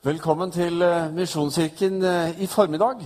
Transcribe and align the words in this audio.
Velkommen 0.00 0.48
til 0.48 0.80
eh, 0.80 1.10
Misjonskirken 1.12 1.98
eh, 2.08 2.38
i 2.40 2.46
formiddag. 2.48 3.02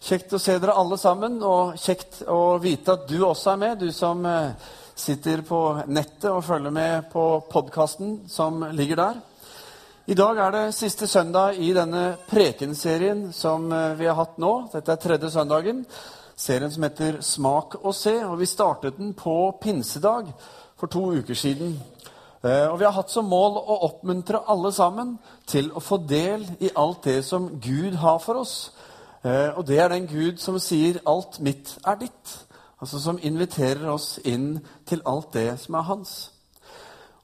Kjekt 0.00 0.30
å 0.32 0.38
se 0.40 0.54
dere 0.56 0.72
alle 0.72 0.96
sammen, 0.96 1.34
og 1.44 1.74
kjekt 1.76 2.22
å 2.32 2.56
vite 2.62 2.94
at 2.94 3.04
du 3.10 3.18
også 3.26 3.50
er 3.52 3.58
med, 3.60 3.82
du 3.82 3.92
som 3.92 4.24
eh, 4.24 4.54
sitter 4.96 5.42
på 5.44 5.58
nettet 5.92 6.30
og 6.30 6.40
følger 6.46 6.72
med 6.72 7.10
på 7.12 7.26
podkasten 7.44 8.22
som 8.32 8.64
ligger 8.72 9.02
der. 9.02 9.20
I 10.08 10.16
dag 10.16 10.40
er 10.46 10.56
det 10.56 10.64
siste 10.78 11.10
søndag 11.12 11.60
i 11.60 11.74
denne 11.76 12.06
prekenserien 12.32 13.26
som 13.36 13.68
vi 14.00 14.08
har 14.08 14.16
hatt 14.16 14.40
nå. 14.40 14.54
Dette 14.72 14.96
er 14.96 15.04
tredje 15.04 15.34
søndagen. 15.36 15.84
Serien 16.40 16.72
som 16.72 16.88
heter 16.88 17.20
Smak 17.20 17.82
og 17.82 17.92
se. 17.92 18.16
Og 18.24 18.40
vi 18.40 18.48
startet 18.48 18.96
den 18.96 19.12
på 19.12 19.36
pinsedag 19.60 20.32
for 20.80 20.88
to 20.88 21.10
uker 21.20 21.36
siden. 21.36 21.76
Eh, 22.44 22.72
og 22.72 22.78
vi 22.80 22.84
har 22.84 22.94
hatt 22.96 23.10
som 23.12 23.28
mål 23.28 23.58
å 23.60 23.74
oppmuntre 23.84 24.38
alle 24.48 24.72
sammen 24.72 25.18
til 25.46 25.68
å 25.76 25.82
få 25.84 25.98
del 26.08 26.46
i 26.64 26.70
alt 26.72 27.04
det 27.04 27.18
som 27.24 27.50
Gud 27.60 27.98
har 28.00 28.18
for 28.24 28.40
oss. 28.40 28.72
Eh, 29.20 29.52
og 29.52 29.66
det 29.68 29.78
er 29.78 29.92
den 29.92 30.06
Gud 30.08 30.38
som 30.40 30.58
sier 30.58 31.00
'alt 31.06 31.40
mitt 31.40 31.78
er 31.86 31.96
ditt'. 31.96 32.46
Altså 32.80 32.98
som 32.98 33.18
inviterer 33.22 33.90
oss 33.90 34.18
inn 34.24 34.60
til 34.86 35.02
alt 35.06 35.32
det 35.32 35.60
som 35.60 35.74
er 35.74 35.82
hans. 35.82 36.32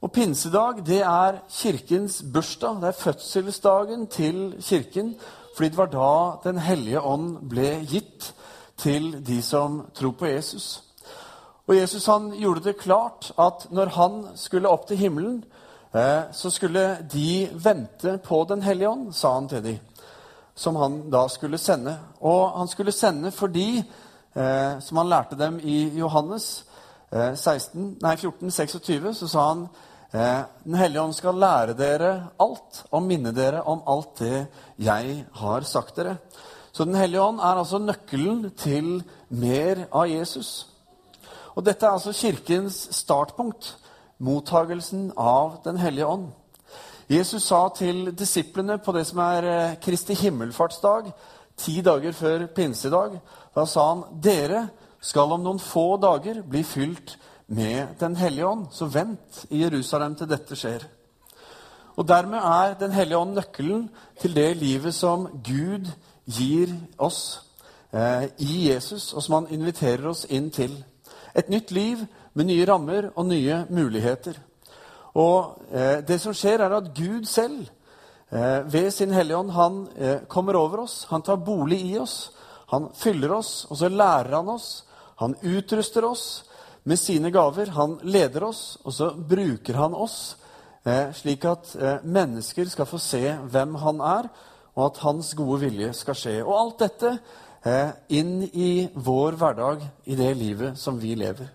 Og 0.01 0.11
pinsedag, 0.11 0.85
det 0.85 1.01
er 1.01 1.41
kirkens 1.49 2.23
bursdag. 2.33 2.75
Det 2.81 2.87
er 2.87 2.91
fødselsdagen 2.91 4.07
til 4.07 4.55
kirken. 4.61 5.15
Fordi 5.55 5.69
det 5.69 5.77
var 5.77 5.85
da 5.85 6.49
Den 6.49 6.57
hellige 6.57 7.01
ånd 7.01 7.49
ble 7.49 7.85
gitt 7.89 8.33
til 8.77 9.25
de 9.27 9.41
som 9.41 9.81
tror 9.95 10.11
på 10.11 10.25
Jesus. 10.25 10.86
Og 11.67 11.75
Jesus 11.75 12.05
han 12.07 12.31
gjorde 12.31 12.63
det 12.63 12.79
klart 12.79 13.31
at 13.35 13.67
når 13.75 13.91
han 13.97 14.19
skulle 14.39 14.69
opp 14.71 14.85
til 14.87 14.97
himmelen, 15.01 15.41
eh, 15.91 16.29
så 16.31 16.49
skulle 16.49 16.97
de 17.11 17.49
vente 17.53 18.17
på 18.23 18.43
Den 18.47 18.61
hellige 18.61 18.89
ånd, 18.89 19.13
sa 19.13 19.33
han 19.33 19.49
til 19.51 19.63
dem, 19.63 19.79
som 20.55 20.75
han 20.75 21.09
da 21.11 21.27
skulle 21.27 21.57
sende. 21.57 21.97
Og 22.21 22.57
han 22.57 22.67
skulle 22.67 22.91
sende 22.91 23.31
fordi, 23.31 23.83
eh, 24.35 24.79
som 24.79 24.97
han 24.97 25.09
lærte 25.09 25.35
dem 25.35 25.59
i 25.59 25.91
Johannes 25.99 26.65
eh, 27.11 27.35
16, 27.35 27.97
nei, 28.01 28.15
14, 28.15 28.51
26, 28.51 29.13
så 29.13 29.27
sa 29.27 29.47
han 29.49 29.67
eh, 30.13 30.43
Den 30.63 30.75
hellige 30.75 31.01
ånd 31.01 31.13
skal 31.13 31.35
lære 31.35 31.75
dere 31.75 32.13
alt 32.39 32.85
og 32.91 33.03
minne 33.03 33.35
dere 33.35 33.61
om 33.63 33.83
alt 33.87 34.19
det 34.19 34.47
jeg 34.77 35.25
har 35.33 35.61
sagt 35.61 35.95
dere. 35.99 36.17
Så 36.71 36.85
Den 36.85 36.95
hellige 36.95 37.21
ånd 37.21 37.39
er 37.39 37.59
altså 37.59 37.77
nøkkelen 37.77 38.51
til 38.55 39.03
mer 39.29 39.87
av 39.91 40.07
Jesus. 40.07 40.76
Og 41.57 41.65
dette 41.65 41.87
er 41.87 41.95
altså 41.97 42.13
Kirkens 42.13 42.83
startpunkt, 42.93 43.71
mottagelsen 44.21 45.09
av 45.17 45.63
Den 45.65 45.77
hellige 45.81 46.05
ånd. 46.05 46.27
Jesus 47.09 47.47
sa 47.49 47.63
til 47.73 48.11
disiplene 48.13 48.77
på 48.77 48.93
det 48.93 49.05
som 49.07 49.21
er 49.23 49.45
eh, 49.47 49.77
Kristi 49.81 50.13
himmelfartsdag, 50.13 51.07
ti 51.57 51.79
dager 51.81 52.13
før 52.13 52.45
pinsedag, 52.53 53.15
da 53.55 53.63
sa 53.65 53.85
han 53.89 54.03
dere 54.21 54.67
skal 55.01 55.33
om 55.33 55.41
noen 55.41 55.61
få 55.61 55.95
dager 55.97 56.43
bli 56.45 56.61
fylt 56.63 57.15
med 57.47 57.95
Den 57.99 58.15
hellige 58.15 58.47
ånd. 58.47 58.67
Så 58.71 58.85
vent 58.85 59.45
i 59.49 59.63
Jerusalem 59.63 60.15
til 60.15 60.29
dette 60.29 60.55
skjer. 60.55 60.85
Og 61.95 62.07
Dermed 62.07 62.37
er 62.37 62.75
Den 62.79 62.91
hellige 62.91 63.17
ånd 63.17 63.33
nøkkelen 63.33 63.89
til 64.21 64.35
det 64.35 64.57
livet 64.57 64.93
som 64.93 65.25
Gud 65.41 65.89
gir 66.25 66.75
oss 66.97 67.41
eh, 67.93 68.29
i 68.37 68.69
Jesus, 68.69 69.13
og 69.13 69.23
som 69.23 69.39
han 69.39 69.49
inviterer 69.57 70.05
oss 70.07 70.25
inn 70.29 70.51
til. 70.51 70.83
Et 71.37 71.49
nytt 71.49 71.71
liv 71.71 72.01
med 72.33 72.49
nye 72.49 72.65
rammer 72.65 73.11
og 73.15 73.27
nye 73.29 73.63
muligheter. 73.69 74.39
Og 75.17 75.61
eh, 75.71 75.99
det 76.07 76.17
som 76.21 76.33
skjer, 76.35 76.63
er 76.65 76.73
at 76.77 76.89
Gud 76.97 77.27
selv, 77.29 77.67
eh, 78.31 78.65
ved 78.65 78.89
sin 78.91 79.13
Hellige 79.13 79.37
Ånd, 79.37 79.53
han 79.53 79.77
eh, 79.97 80.17
kommer 80.29 80.57
over 80.57 80.85
oss. 80.85 81.05
Han 81.09 81.21
tar 81.21 81.43
bolig 81.45 81.79
i 81.91 81.97
oss. 82.01 82.31
Han 82.73 82.89
fyller 82.95 83.31
oss, 83.37 83.67
og 83.69 83.77
så 83.77 83.89
lærer 83.89 84.35
han 84.35 84.49
oss. 84.49 84.83
Han 85.21 85.35
utruster 85.41 86.05
oss 86.05 86.25
med 86.83 86.99
sine 86.99 87.31
gaver. 87.31 87.71
Han 87.77 87.99
leder 88.03 88.43
oss, 88.49 88.77
og 88.83 88.93
så 88.93 89.13
bruker 89.13 89.77
han 89.77 89.95
oss 89.95 90.35
eh, 90.87 91.13
slik 91.13 91.45
at 91.45 91.75
eh, 91.75 92.03
mennesker 92.03 92.69
skal 92.69 92.89
få 92.89 92.99
se 93.01 93.23
hvem 93.51 93.75
han 93.81 94.01
er, 94.01 94.29
og 94.77 94.85
at 94.85 95.01
hans 95.05 95.33
gode 95.37 95.61
vilje 95.65 95.93
skal 95.97 96.17
skje. 96.17 96.35
Og 96.45 96.53
alt 96.57 96.83
dette 96.85 97.17
inn 98.13 98.41
i 98.53 98.87
vår 98.93 99.37
hverdag, 99.39 99.85
i 100.05 100.15
det 100.15 100.31
livet 100.39 100.77
som 100.79 100.99
vi 100.99 101.15
lever. 101.15 101.49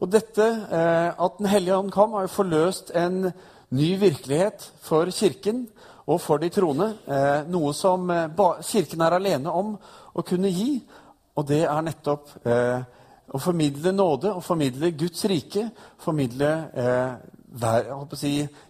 Og 0.00 0.08
dette, 0.08 0.44
eh, 0.44 1.10
at 1.12 1.38
Den 1.38 1.46
hellige 1.46 1.76
ånd 1.76 1.92
kom, 1.92 2.12
har 2.12 2.26
jo 2.26 2.36
forløst 2.36 2.90
en 2.94 3.32
ny 3.70 3.98
virkelighet 4.00 4.70
for 4.80 5.10
Kirken 5.10 5.68
og 6.06 6.20
for 6.20 6.38
de 6.38 6.48
troende. 6.48 6.94
Eh, 7.06 7.44
noe 7.48 7.72
som 7.72 8.08
Kirken 8.62 9.00
er 9.00 9.18
alene 9.18 9.50
om 9.50 9.78
å 10.14 10.22
kunne 10.22 10.48
gi. 10.48 10.82
Og 11.36 11.46
det 11.46 11.64
er 11.64 11.82
nettopp 11.82 12.28
å 13.30 13.38
formidle 13.38 13.92
nåde 13.94 14.32
å 14.34 14.42
formidle 14.42 14.90
Guds 14.98 15.24
rike. 15.30 15.70
Formidle 16.02 16.52
eh, 16.74 17.12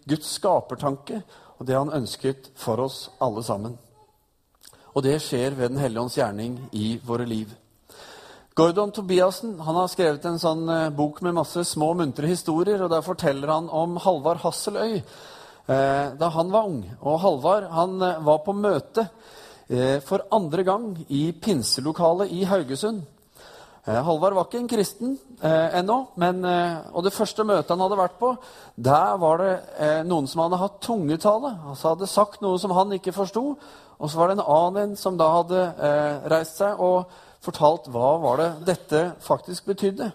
Guds 0.06 0.34
skapertanke 0.37 1.22
og 1.59 1.66
det 1.69 1.77
han 1.77 1.93
ønsket 1.93 2.50
for 2.56 2.81
oss 2.81 3.09
alle 3.21 3.43
sammen. 3.44 3.78
Og 4.95 5.05
det 5.06 5.21
skjer 5.23 5.55
ved 5.55 5.71
Den 5.71 5.81
hellige 5.83 6.03
ånds 6.03 6.17
gjerning 6.19 6.56
i 6.73 6.99
våre 7.06 7.27
liv. 7.27 7.51
Gordon 8.55 8.91
Tobiassen 8.93 9.61
han 9.62 9.77
har 9.78 9.89
skrevet 9.89 10.25
en 10.27 10.41
sånn 10.43 10.67
eh, 10.69 10.89
bok 10.91 11.21
med 11.23 11.37
masse 11.39 11.62
små, 11.65 11.93
muntre 11.95 12.27
historier. 12.27 12.83
og 12.83 12.91
Der 12.91 13.05
forteller 13.06 13.53
han 13.55 13.71
om 13.71 13.97
Halvard 14.03 14.43
Hasseløy 14.43 14.99
eh, 14.99 16.06
da 16.19 16.28
han 16.34 16.51
var 16.51 16.67
ung. 16.67 16.83
Og 17.01 17.21
Halvard 17.23 17.71
han 17.71 18.03
eh, 18.03 18.19
var 18.27 18.43
på 18.45 18.56
møte 18.59 19.06
eh, 19.69 20.01
for 20.05 20.27
andre 20.34 20.67
gang 20.67 20.91
i 21.09 21.31
pinselokalet 21.33 22.34
i 22.34 22.43
Haugesund. 22.51 23.07
Eh, 23.91 24.01
Halvard 24.06 24.39
var 24.39 24.47
ikke 24.47 24.61
en 24.62 24.71
kristen 24.71 25.19
eh, 25.43 25.78
ennå, 25.81 25.99
men, 26.23 26.45
og 26.95 27.03
det 27.03 27.15
første 27.17 27.43
møtet 27.43 27.75
han 27.75 27.83
hadde 27.83 27.99
vært 27.99 28.19
på, 28.23 28.33
der 28.78 29.19
var 29.19 29.43
det 29.43 29.91
noen 30.06 30.31
som 30.31 30.45
hadde 30.45 30.61
hatt 30.62 30.78
tungetale. 30.84 31.56
Altså 31.73 31.97
hadde 31.97 32.11
sagt 32.11 32.45
noe 32.45 32.61
som 32.62 32.75
han 32.78 32.95
ikke 32.95 33.17
forsto, 33.17 33.45
og 34.01 34.09
så 34.09 34.19
var 34.19 34.31
det 34.31 34.39
en 34.39 34.47
annen 34.49 34.97
som 34.97 35.19
da 35.21 35.28
hadde 35.34 35.61
eh, 35.61 36.28
reist 36.33 36.61
seg 36.62 36.81
og 36.81 37.11
fortalt 37.45 37.89
hva 37.93 38.15
var 38.23 38.41
det 38.41 38.51
dette 38.71 39.03
faktisk 39.25 39.69
betydde. 39.69 40.09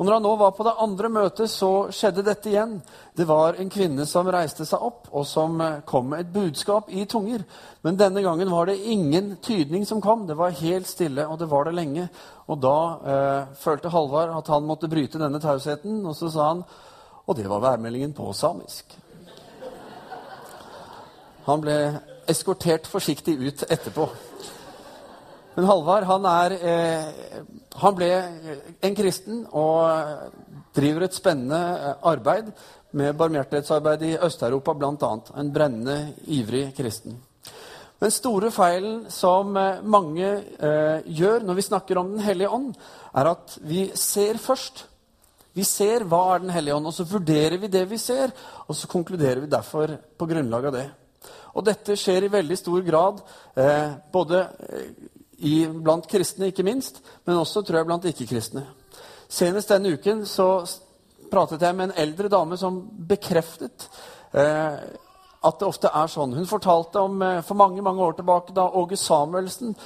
Og 0.00 0.06
når 0.06 0.14
han 0.16 0.24
nå 0.24 0.30
var 0.40 0.54
på 0.56 0.64
det 0.64 0.72
andre 0.80 1.08
møtet, 1.12 1.50
så 1.52 1.90
skjedde 1.92 2.22
dette 2.24 2.48
igjen. 2.48 2.78
Det 3.12 3.26
var 3.28 3.58
en 3.60 3.68
kvinne 3.68 4.06
som 4.08 4.30
reiste 4.32 4.64
seg 4.64 4.80
opp, 4.80 5.10
og 5.12 5.26
som 5.28 5.58
eh, 5.60 5.82
kom 5.84 6.06
med 6.08 6.22
et 6.22 6.30
budskap 6.32 6.88
i 6.88 7.04
tunger. 7.04 7.44
Men 7.84 7.98
denne 8.00 8.22
gangen 8.24 8.48
var 8.48 8.70
det 8.70 8.78
ingen 8.80 9.34
tydning 9.44 9.84
som 9.84 10.00
kom. 10.00 10.24
Det 10.24 10.38
var 10.40 10.56
helt 10.56 10.88
stille, 10.88 11.26
og 11.28 11.36
det 11.42 11.50
var 11.50 11.68
det 11.68 11.74
lenge. 11.76 12.06
Og 12.48 12.62
da 12.64 12.78
eh, 13.12 13.52
følte 13.60 13.92
Halvard 13.92 14.32
at 14.38 14.48
han 14.54 14.64
måtte 14.64 14.88
bryte 14.88 15.20
denne 15.20 15.42
tausheten, 15.42 16.00
og 16.08 16.16
så 16.16 16.32
sa 16.32 16.48
han 16.54 16.64
Og 17.26 17.36
det 17.36 17.44
var 17.46 17.60
værmeldingen 17.60 18.16
på 18.16 18.32
samisk. 18.32 18.96
Han 21.44 21.60
ble 21.60 21.76
eskortert 22.26 22.88
forsiktig 22.88 23.36
ut 23.36 23.68
etterpå. 23.68 24.08
Men 25.56 25.66
Halvard 25.66 26.06
han, 26.06 26.26
er, 26.30 26.52
eh, 26.62 27.40
han 27.82 27.96
ble 27.98 28.10
en 28.86 28.94
kristen 28.96 29.40
og 29.50 30.28
driver 30.76 31.06
et 31.06 31.16
spennende 31.16 31.58
eh, 31.58 31.96
arbeid 32.06 32.52
med 32.94 33.16
barmhjertighetsarbeid 33.18 34.04
i 34.06 34.12
Øst-Europa 34.26 34.74
bl.a. 34.78 35.10
En 35.42 35.50
brennende, 35.54 36.14
ivrig 36.30 36.70
kristen. 36.76 37.18
Den 38.00 38.14
store 38.14 38.52
feilen 38.54 39.02
som 39.12 39.58
eh, 39.58 39.82
mange 39.82 40.30
gjør 41.10 41.44
når 41.44 41.58
vi 41.58 41.66
snakker 41.66 41.98
om 41.98 42.14
Den 42.14 42.24
hellige 42.24 42.54
ånd, 42.54 42.70
er 43.10 43.34
at 43.34 43.58
vi 43.66 43.90
ser 43.98 44.38
først. 44.38 44.86
Vi 45.52 45.66
ser 45.66 46.06
hva 46.06 46.24
er 46.36 46.46
Den 46.46 46.54
hellige 46.54 46.78
ånd, 46.78 46.86
og 46.86 46.94
så 46.94 47.10
vurderer 47.10 47.58
vi 47.58 47.74
det 47.74 47.88
vi 47.90 47.98
ser, 47.98 48.30
og 48.68 48.76
så 48.78 48.86
konkluderer 48.88 49.42
vi 49.42 49.50
derfor 49.50 49.98
på 50.16 50.30
grunnlag 50.30 50.70
av 50.70 50.78
det. 50.78 50.88
Og 51.58 51.66
dette 51.66 51.98
skjer 51.98 52.28
i 52.28 52.32
veldig 52.38 52.56
stor 52.58 52.84
grad 52.86 53.24
eh, 53.58 53.96
både 54.14 54.46
i, 55.40 55.66
blant 55.68 56.08
kristne, 56.10 56.50
ikke 56.50 56.66
minst, 56.66 57.00
men 57.24 57.40
også 57.40 57.62
tror 57.64 57.80
jeg, 57.80 57.88
blant 57.88 58.08
ikke-kristne. 58.10 58.64
Senest 59.30 59.70
denne 59.70 59.94
uken 59.94 60.24
så 60.26 60.48
pratet 61.30 61.62
jeg 61.62 61.76
med 61.76 61.90
en 61.90 62.00
eldre 62.02 62.28
dame 62.32 62.58
som 62.58 62.80
bekreftet 63.08 63.86
eh, 64.34 64.80
at 65.40 65.60
det 65.60 65.68
ofte 65.68 65.88
er 65.94 66.10
sånn. 66.10 66.34
Hun 66.36 66.48
fortalte 66.48 67.00
om 67.00 67.22
eh, 67.24 67.40
for 67.46 67.56
mange 67.56 67.82
mange 67.84 68.04
år 68.04 68.18
tilbake 68.18 68.54
da 68.56 68.66
Åge 68.76 68.98
Samuelsen 69.00 69.76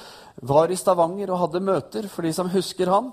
var 0.43 0.71
i 0.71 0.77
Stavanger 0.79 1.31
og 1.31 1.45
hadde 1.45 1.63
møter. 1.63 2.09
For 2.11 2.25
de 2.25 2.33
som 2.35 2.51
husker 2.51 2.91
han, 2.91 3.11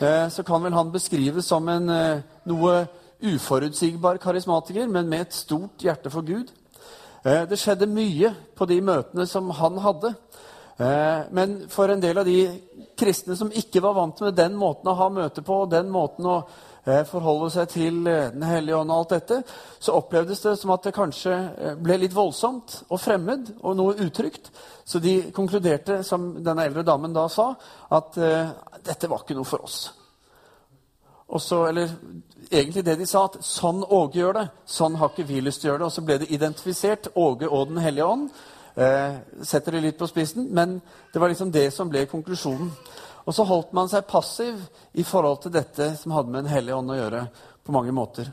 eh, 0.00 0.26
så 0.32 0.42
kan 0.46 0.64
vel 0.64 0.74
han 0.74 0.92
beskrives 0.94 1.52
som 1.52 1.68
en 1.70 1.92
eh, 1.92 2.24
noe 2.50 2.84
uforutsigbar 3.24 4.18
karismatiker, 4.20 4.88
men 4.90 5.08
med 5.08 5.28
et 5.28 5.36
stort 5.36 5.84
hjerte 5.84 6.10
for 6.12 6.26
Gud. 6.26 6.50
Eh, 7.24 7.44
det 7.48 7.60
skjedde 7.60 7.88
mye 7.88 8.34
på 8.56 8.66
de 8.68 8.80
møtene 8.84 9.26
som 9.30 9.52
han 9.54 9.78
hadde. 9.84 10.14
Eh, 10.76 11.18
men 11.30 11.68
for 11.68 11.88
en 11.88 12.00
del 12.00 12.18
av 12.18 12.24
de 12.24 12.60
kristne 12.98 13.36
som 13.36 13.52
ikke 13.54 13.82
var 13.82 13.94
vant 13.94 14.20
med 14.20 14.34
den 14.34 14.56
måten 14.58 14.90
å 14.90 14.96
ha 14.98 15.08
møte 15.12 15.42
på, 15.46 15.60
den 15.70 15.90
måten 15.92 16.26
å 16.26 16.36
eh, 16.82 17.04
forholde 17.06 17.50
seg 17.54 17.68
til 17.70 18.00
eh, 18.10 18.32
Den 18.34 18.42
hellige 18.42 18.80
ånd 18.80 18.90
og 18.90 19.04
alt 19.04 19.14
dette, 19.14 19.40
så 19.78 19.94
opplevdes 20.00 20.42
det 20.42 20.56
som 20.58 20.74
at 20.74 20.88
det 20.88 20.96
kanskje 20.96 21.36
ble 21.78 22.00
litt 22.02 22.16
voldsomt 22.16 22.80
og 22.88 23.02
fremmed 23.02 23.52
og 23.60 23.76
noe 23.78 23.98
utrygt. 24.02 24.50
Så 24.84 24.98
de 24.98 25.20
konkluderte, 25.36 26.02
som 26.02 26.32
denne 26.42 26.66
eldre 26.66 26.82
damen 26.86 27.14
da 27.14 27.28
sa, 27.30 27.52
at 27.94 28.18
dette 28.84 29.08
var 29.08 29.22
ikke 29.22 29.36
noe 29.38 29.48
for 29.48 29.64
oss. 29.64 29.78
Og 31.34 31.40
så, 31.40 31.62
eller 31.70 31.88
egentlig 32.50 32.84
det 32.84 32.98
de 33.00 33.06
sa, 33.08 33.24
at 33.24 33.38
sånn 33.46 33.80
Åge 33.82 34.20
gjør 34.20 34.36
det, 34.36 34.44
sånn 34.68 34.98
har 35.00 35.12
ikke 35.12 35.26
vi 35.28 35.40
lyst 35.40 35.62
til 35.62 35.70
å 35.70 35.72
gjøre 35.72 35.82
det. 35.84 35.88
Og 35.88 35.94
så 35.94 36.04
ble 36.04 36.18
det 36.20 36.30
identifisert, 36.36 37.08
Åge 37.14 37.48
og 37.48 37.70
Den 37.72 37.80
hellige 37.82 38.10
ånd. 38.10 38.28
Eh, 38.74 39.16
setter 39.42 39.72
det 39.72 39.80
litt 39.80 39.98
på 39.98 40.08
spissen, 40.10 40.48
men 40.50 40.80
det 41.12 41.20
var 41.22 41.30
liksom 41.30 41.52
det 41.54 41.68
som 41.74 41.90
ble 41.90 42.06
konklusjonen. 42.10 42.72
Og 43.24 43.34
så 43.34 43.46
holdt 43.48 43.72
man 43.72 43.88
seg 43.88 44.06
passiv 44.08 44.58
i 44.92 45.04
forhold 45.06 45.44
til 45.44 45.54
dette 45.54 45.94
som 45.96 46.12
hadde 46.12 46.32
med 46.32 46.44
Den 46.44 46.52
hellige 46.52 46.76
ånd 46.76 46.90
å 46.90 47.02
gjøre. 47.02 47.28
på 47.64 47.72
mange 47.72 47.92
måter. 47.92 48.28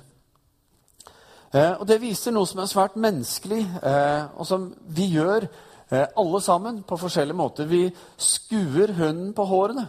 Eh, 1.53 1.71
og 1.79 1.87
Det 1.87 2.01
viser 2.01 2.31
noe 2.31 2.47
som 2.47 2.59
er 2.59 2.67
svært 2.67 2.95
menneskelig, 2.95 3.61
eh, 3.83 4.25
og 4.35 4.45
som 4.45 4.73
vi 4.87 5.05
gjør 5.15 5.47
eh, 5.91 6.07
alle 6.17 6.41
sammen 6.41 6.83
på 6.83 6.97
forskjellige 6.97 7.35
måter. 7.35 7.65
Vi 7.65 7.91
skuer 8.17 8.91
hunden 8.91 9.33
på 9.33 9.45
hårene. 9.45 9.87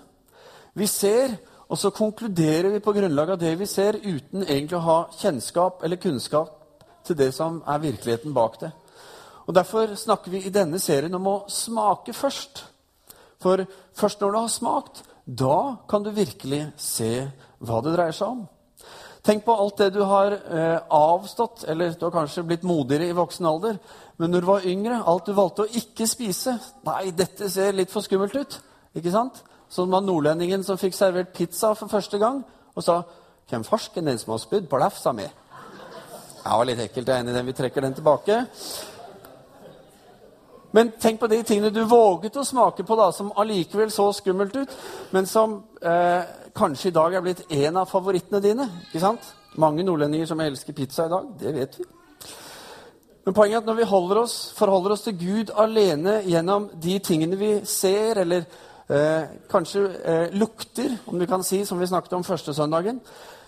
Vi 0.75 0.87
ser, 0.87 1.37
og 1.69 1.79
så 1.79 1.91
konkluderer 1.91 2.71
vi 2.71 2.79
på 2.79 2.93
grunnlag 2.93 3.31
av 3.31 3.39
det 3.39 3.59
vi 3.59 3.67
ser, 3.67 3.99
uten 3.99 4.43
egentlig 4.43 4.79
å 4.79 4.87
ha 4.87 4.99
kjennskap 5.19 5.83
eller 5.83 5.97
kunnskap 5.97 6.55
til 7.05 7.17
det 7.17 7.33
som 7.35 7.63
er 7.67 7.79
virkeligheten 7.79 8.35
bak 8.35 8.61
det. 8.61 8.71
Og 9.53 9.57
Derfor 9.59 9.91
snakker 10.01 10.33
vi 10.33 10.39
i 10.47 10.51
denne 10.51 10.79
serien 10.81 11.13
om 11.13 11.27
å 11.29 11.33
smake 11.53 12.15
først. 12.17 12.63
For 13.37 13.61
først 13.93 14.23
når 14.23 14.31
du 14.33 14.37
har 14.39 14.49
smakt, 14.49 15.03
da 15.29 15.57
kan 15.91 16.01
du 16.01 16.09
virkelig 16.17 16.63
se 16.81 17.27
hva 17.61 17.83
det 17.85 17.93
dreier 17.93 18.17
seg 18.17 18.31
om. 18.33 18.39
Tenk 19.21 19.45
på 19.45 19.53
alt 19.53 19.83
det 19.83 19.91
du 19.93 20.01
har 20.09 20.33
eh, 20.33 20.79
avstått, 20.89 21.67
eller 21.69 21.93
du 21.93 22.07
har 22.07 22.15
kanskje 22.15 22.47
blitt 22.49 22.65
modigere 22.65 23.11
i 23.11 23.19
voksen 23.19 23.51
alder. 23.51 23.77
Men 24.17 24.33
når 24.33 24.41
du 24.41 24.49
var 24.55 24.65
yngre, 24.73 25.03
alt 25.05 25.29
du 25.29 25.37
valgte 25.37 25.67
å 25.67 25.77
ikke 25.83 26.09
spise 26.09 26.57
Nei, 26.89 27.13
dette 27.13 27.51
ser 27.53 27.77
litt 27.77 27.93
for 27.93 28.09
skummelt 28.09 28.39
ut. 28.41 28.57
Ikke 28.97 29.13
sant? 29.13 29.43
Sånn 29.69 29.93
var 29.93 30.01
nordlendingen 30.07 30.65
som 30.65 30.81
fikk 30.81 30.97
servert 30.97 31.37
pizza 31.37 31.75
for 31.77 31.93
første 31.93 32.17
gang 32.23 32.41
og 32.73 32.89
sa 32.89 33.03
'Hvem 33.51 33.69
farsken 33.69 34.09
den 34.09 34.19
som 34.19 34.33
har 34.33 34.41
spydd 34.41 34.65
på 34.65 34.81
lefsa 34.81 35.13
mi?' 35.13 35.29
Var 36.43 36.65
litt 36.65 36.81
ekkelt. 36.81 37.07
Jeg 37.09 37.17
er 37.17 37.21
enig 37.21 37.31
i 37.31 37.37
den. 37.37 37.47
Vi 37.47 37.53
trekker 37.53 37.81
den 37.81 37.95
tilbake. 37.95 38.47
Men 40.73 40.93
tenk 41.01 41.21
på 41.21 41.29
de 41.29 41.43
tingene 41.45 41.73
du 41.73 41.83
våget 41.85 42.37
å 42.41 42.45
smake 42.49 42.85
på, 42.89 42.97
da, 42.97 43.11
som 43.13 43.33
allikevel 43.37 43.91
så 43.93 44.09
skummelt 44.17 44.57
ut, 44.57 44.77
men 45.13 45.29
som 45.29 45.59
eh, 45.85 46.23
kanskje 46.57 46.89
i 46.89 46.95
dag 46.97 47.15
er 47.15 47.25
blitt 47.25 47.45
en 47.53 47.83
av 47.83 47.91
favorittene 47.91 48.41
dine. 48.41 48.69
ikke 48.89 49.03
sant? 49.05 49.27
Mange 49.61 49.85
nordlendinger 49.85 50.31
som 50.31 50.41
elsker 50.41 50.77
pizza 50.77 51.07
i 51.07 51.13
dag. 51.13 51.29
Det 51.41 51.53
vet 51.55 51.77
vi. 51.79 51.85
Men 53.25 53.37
poenget 53.37 53.57
er 53.57 53.61
at 53.61 53.69
når 53.69 53.79
vi 53.79 54.17
oss, 54.23 54.37
forholder 54.57 54.97
oss 54.97 55.05
til 55.05 55.19
Gud 55.19 55.53
alene 55.55 56.23
gjennom 56.27 56.71
de 56.83 56.97
tingene 56.99 57.37
vi 57.39 57.53
ser, 57.69 58.19
eller 58.25 58.49
eh, 58.89 59.29
kanskje 59.53 59.85
eh, 60.05 60.35
lukter, 60.35 60.97
om 61.07 61.21
du 61.21 61.27
kan 61.27 61.45
si, 61.47 61.65
som 61.65 61.79
vi 61.79 61.87
snakket 61.87 62.17
om 62.17 62.25
første 62.25 62.55
søndagen, 62.55 62.99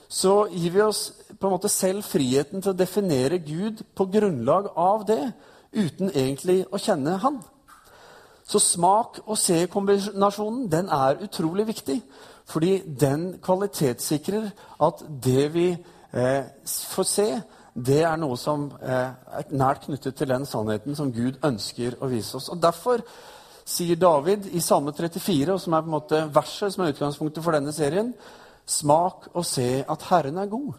så 0.08 0.44
gir 0.52 0.70
vi 0.70 0.84
oss 0.84 1.08
på 1.40 1.48
en 1.48 1.56
måte 1.56 1.72
selv 1.72 2.04
friheten 2.06 2.62
til 2.62 2.70
å 2.70 2.78
definere 2.78 3.40
Gud 3.42 3.82
på 3.96 4.06
grunnlag 4.12 4.68
av 4.76 5.08
det 5.08 5.32
uten 5.74 6.10
egentlig 6.10 6.62
å 6.70 6.80
kjenne 6.80 7.18
Han. 7.22 7.40
Så 8.44 8.60
smak 8.60 9.22
og 9.24 9.38
se-kombinasjonen 9.40 10.68
den 10.72 10.88
er 10.92 11.22
utrolig 11.24 11.66
viktig. 11.66 12.00
Fordi 12.44 12.82
den 13.00 13.38
kvalitetssikrer 13.42 14.50
at 14.84 15.04
det 15.24 15.46
vi 15.54 15.70
eh, 15.72 16.44
får 16.66 17.06
se, 17.08 17.28
det 17.74 18.02
er 18.04 18.18
noe 18.20 18.36
som 18.38 18.68
eh, 18.82 19.14
er 19.40 19.54
nært 19.56 19.86
knyttet 19.88 20.14
til 20.18 20.28
den 20.28 20.44
sannheten 20.46 20.94
som 20.96 21.12
Gud 21.12 21.40
ønsker 21.44 21.96
å 22.04 22.10
vise 22.12 22.36
oss. 22.36 22.50
Og 22.52 22.60
Derfor 22.62 23.02
sier 23.64 23.96
David 23.96 24.50
i 24.52 24.60
Salme 24.60 24.92
34, 24.92 25.54
og 25.54 25.60
som 25.60 25.74
er 25.74 25.82
på 25.82 25.88
en 25.88 25.96
måte 25.96 26.22
verset 26.34 26.74
som 26.74 26.84
er 26.84 26.92
utgangspunktet 26.92 27.44
for 27.44 27.56
denne 27.56 27.72
serien, 27.72 28.12
smak 28.66 29.30
og 29.32 29.44
se 29.48 29.84
at 29.88 30.08
Herren 30.10 30.38
er 30.38 30.52
god. 30.52 30.74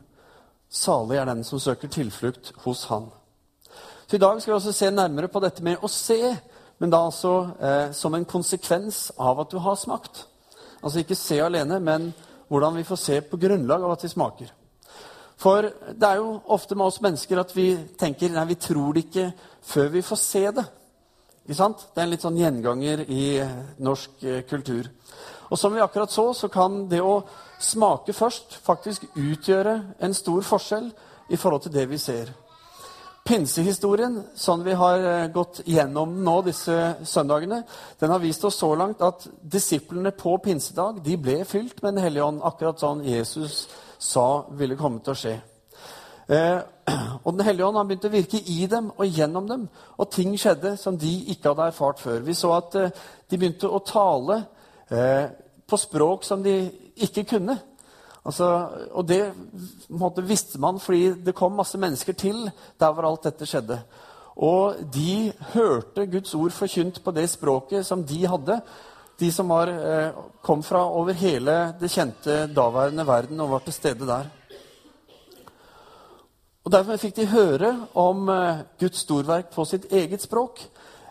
Salig 0.70 1.18
er 1.18 1.28
den 1.30 1.44
som 1.44 1.60
søker 1.60 1.90
tilflukt 1.92 2.54
hos 2.64 2.86
Han. 2.92 3.10
Så 4.08 4.16
I 4.16 4.22
dag 4.22 4.42
skal 4.42 4.54
vi 4.54 4.56
også 4.60 4.74
se 4.74 4.92
nærmere 4.92 5.28
på 5.34 5.42
dette 5.42 5.64
med 5.66 5.82
å 5.82 5.90
se, 5.90 6.36
men 6.78 6.92
da 6.94 7.00
altså 7.08 7.34
eh, 7.58 7.88
som 7.98 8.14
en 8.14 8.28
konsekvens 8.30 9.10
av 9.18 9.40
at 9.42 9.50
du 9.50 9.58
har 9.58 9.80
smakt. 9.82 10.28
Altså 10.84 11.02
ikke 11.02 11.18
se 11.18 11.40
alene, 11.42 11.80
men 11.82 12.12
hvordan 12.48 12.78
vi 12.78 12.86
får 12.86 13.02
se 13.02 13.18
på 13.26 13.40
grunnlag 13.42 13.82
av 13.82 13.96
at 13.96 14.06
vi 14.06 14.12
smaker. 14.14 14.52
For 15.42 15.66
det 15.90 16.08
er 16.08 16.22
jo 16.22 16.38
ofte 16.54 16.78
med 16.78 16.86
oss 16.86 17.02
mennesker 17.02 17.42
at 17.42 17.56
vi 17.56 17.72
tenker 17.98 18.32
nei, 18.32 18.46
vi 18.54 18.60
tror 18.62 18.94
det 18.94 19.08
ikke 19.08 19.26
før 19.66 19.90
vi 19.98 20.06
får 20.06 20.22
se 20.22 20.44
det. 20.60 20.68
Ikke 21.46 21.58
sant? 21.58 21.88
Det 21.90 22.02
er 22.02 22.06
en 22.06 22.14
litt 22.14 22.24
sånn 22.26 22.40
gjenganger 22.40 23.04
i 23.10 23.26
norsk 23.86 24.24
eh, 24.24 24.46
kultur. 24.50 24.90
Og 25.50 25.58
som 25.58 25.74
vi 25.74 25.82
akkurat 25.82 26.14
så, 26.14 26.30
så 26.34 26.50
kan 26.54 26.86
det 26.90 27.02
å 27.02 27.24
smake 27.62 28.14
først 28.14 28.60
faktisk 28.66 29.10
utgjøre 29.18 29.76
en 30.06 30.14
stor 30.14 30.46
forskjell 30.46 30.90
i 31.34 31.38
forhold 31.42 31.66
til 31.66 31.74
det 31.74 31.90
vi 31.90 32.02
ser. 32.02 32.30
Pinsehistorien, 33.26 34.20
sånn 34.38 34.62
vi 34.62 34.76
har 34.78 35.02
eh, 35.02 35.28
gått 35.34 35.64
gjennom 35.66 36.12
nå 36.22 36.36
disse 36.46 36.76
søndagene, 37.10 37.64
den 37.98 38.12
har 38.14 38.22
vist 38.22 38.44
oss 38.46 38.60
så 38.62 38.70
langt 38.78 39.02
at 39.02 39.26
disiplene 39.42 40.12
på 40.14 40.36
pinsedag 40.46 41.00
de 41.02 41.16
ble 41.18 41.40
fylt 41.50 41.82
med 41.82 41.96
Den 41.96 42.04
hellige 42.06 42.28
ånd, 42.28 42.44
akkurat 42.46 42.84
sånn 42.84 43.02
Jesus 43.08 43.64
sa 43.98 44.46
ville 44.54 44.78
komme 44.78 45.02
til 45.02 45.16
å 45.16 45.18
skje. 45.18 45.34
Eh, 46.30 46.60
og 47.26 47.32
Den 47.34 47.48
hellige 47.48 47.66
ånd 47.66 47.82
har 47.82 47.90
begynt 47.90 48.06
å 48.06 48.14
virke 48.14 48.44
i 48.46 48.60
dem 48.70 48.92
og 48.94 49.10
gjennom 49.10 49.50
dem, 49.50 49.66
og 49.98 50.12
ting 50.14 50.38
skjedde 50.38 50.76
som 50.78 50.94
de 51.02 51.16
ikke 51.34 51.56
hadde 51.56 51.72
erfart 51.74 52.06
før. 52.06 52.22
Vi 52.30 52.38
så 52.38 52.54
at 52.60 52.78
eh, 52.78 52.94
de 53.26 53.42
begynte 53.42 53.74
å 53.74 53.82
tale 53.90 54.44
eh, 54.94 55.34
på 55.66 55.82
språk 55.82 56.30
som 56.30 56.46
de 56.46 56.60
ikke 57.10 57.26
kunne. 57.34 57.58
Altså, 58.26 58.48
og 58.98 59.06
det 59.06 59.22
måte, 59.94 60.24
visste 60.26 60.60
man 60.62 60.80
fordi 60.82 61.12
det 61.28 61.36
kom 61.38 61.54
masse 61.60 61.78
mennesker 61.78 62.18
til 62.18 62.48
der 62.82 62.94
hvor 62.94 63.06
alt 63.06 63.28
dette 63.28 63.46
skjedde. 63.46 63.78
Og 64.36 64.82
de 64.92 65.32
hørte 65.54 66.08
Guds 66.12 66.34
ord 66.36 66.56
forkynt 66.56 67.00
på 67.04 67.14
det 67.16 67.28
språket 67.32 67.86
som 67.88 68.04
de 68.04 68.26
hadde. 68.28 68.58
De 69.20 69.30
som 69.32 69.48
var, 69.50 69.70
eh, 69.70 70.16
kom 70.44 70.64
fra 70.64 70.84
over 70.90 71.14
hele 71.14 71.76
det 71.80 71.92
kjente 71.92 72.48
daværende 72.52 73.08
verden 73.08 73.40
og 73.40 73.50
var 73.50 73.60
til 73.60 73.74
stede 73.74 74.08
der. 74.08 74.26
Og 76.66 76.72
Derfor 76.72 76.98
fikk 76.98 77.16
de 77.16 77.26
høre 77.30 77.88
om 77.94 78.30
eh, 78.30 78.66
Guds 78.80 79.06
storverk 79.06 79.54
på 79.54 79.66
sitt 79.66 79.86
eget 79.92 80.22
språk. 80.22 80.60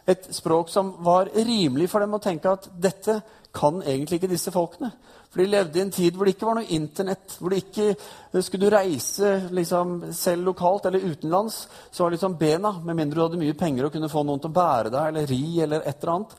Et 0.06 0.26
språk 0.36 0.68
som 0.68 0.94
var 1.04 1.30
rimelig 1.32 1.88
for 1.90 2.05
dem 2.05 2.14
å 2.14 2.20
tenke 2.22 2.50
at 2.50 2.69
dette 2.76 3.22
kan 3.55 3.82
egentlig 3.82 4.19
ikke 4.19 4.32
disse 4.34 4.52
folkene. 4.52 4.90
For 5.31 5.43
de 5.43 5.50
levde 5.50 5.81
i 5.81 5.82
en 5.82 5.90
tid 5.90 6.14
hvor 6.14 6.29
det 6.29 6.36
ikke 6.36 6.46
var 6.46 6.58
noe 6.60 6.74
Internett. 6.76 7.36
hvor 7.40 7.50
det 7.50 7.64
ikke 7.64 7.86
eh, 7.90 8.43
Skulle 8.43 8.69
du 8.69 8.76
reise 8.76 9.48
liksom, 9.50 10.12
selv 10.12 10.44
lokalt 10.46 10.86
eller 10.86 11.06
utenlands, 11.10 11.69
så 11.90 12.02
var 12.02 12.10
det 12.10 12.19
liksom 12.19 12.36
bena. 12.38 12.72
Med 12.84 12.96
mindre 12.96 13.19
du 13.19 13.22
hadde 13.24 13.40
mye 13.40 13.56
penger 13.58 13.88
og 13.88 13.93
kunne 13.93 14.12
få 14.12 14.22
noen 14.22 14.43
til 14.43 14.52
å 14.52 14.58
bære 14.60 14.93
deg 14.94 15.08
eller 15.08 15.26
ri 15.26 15.43
eller 15.64 15.82
et 15.82 16.02
eller 16.02 16.12
annet. 16.14 16.36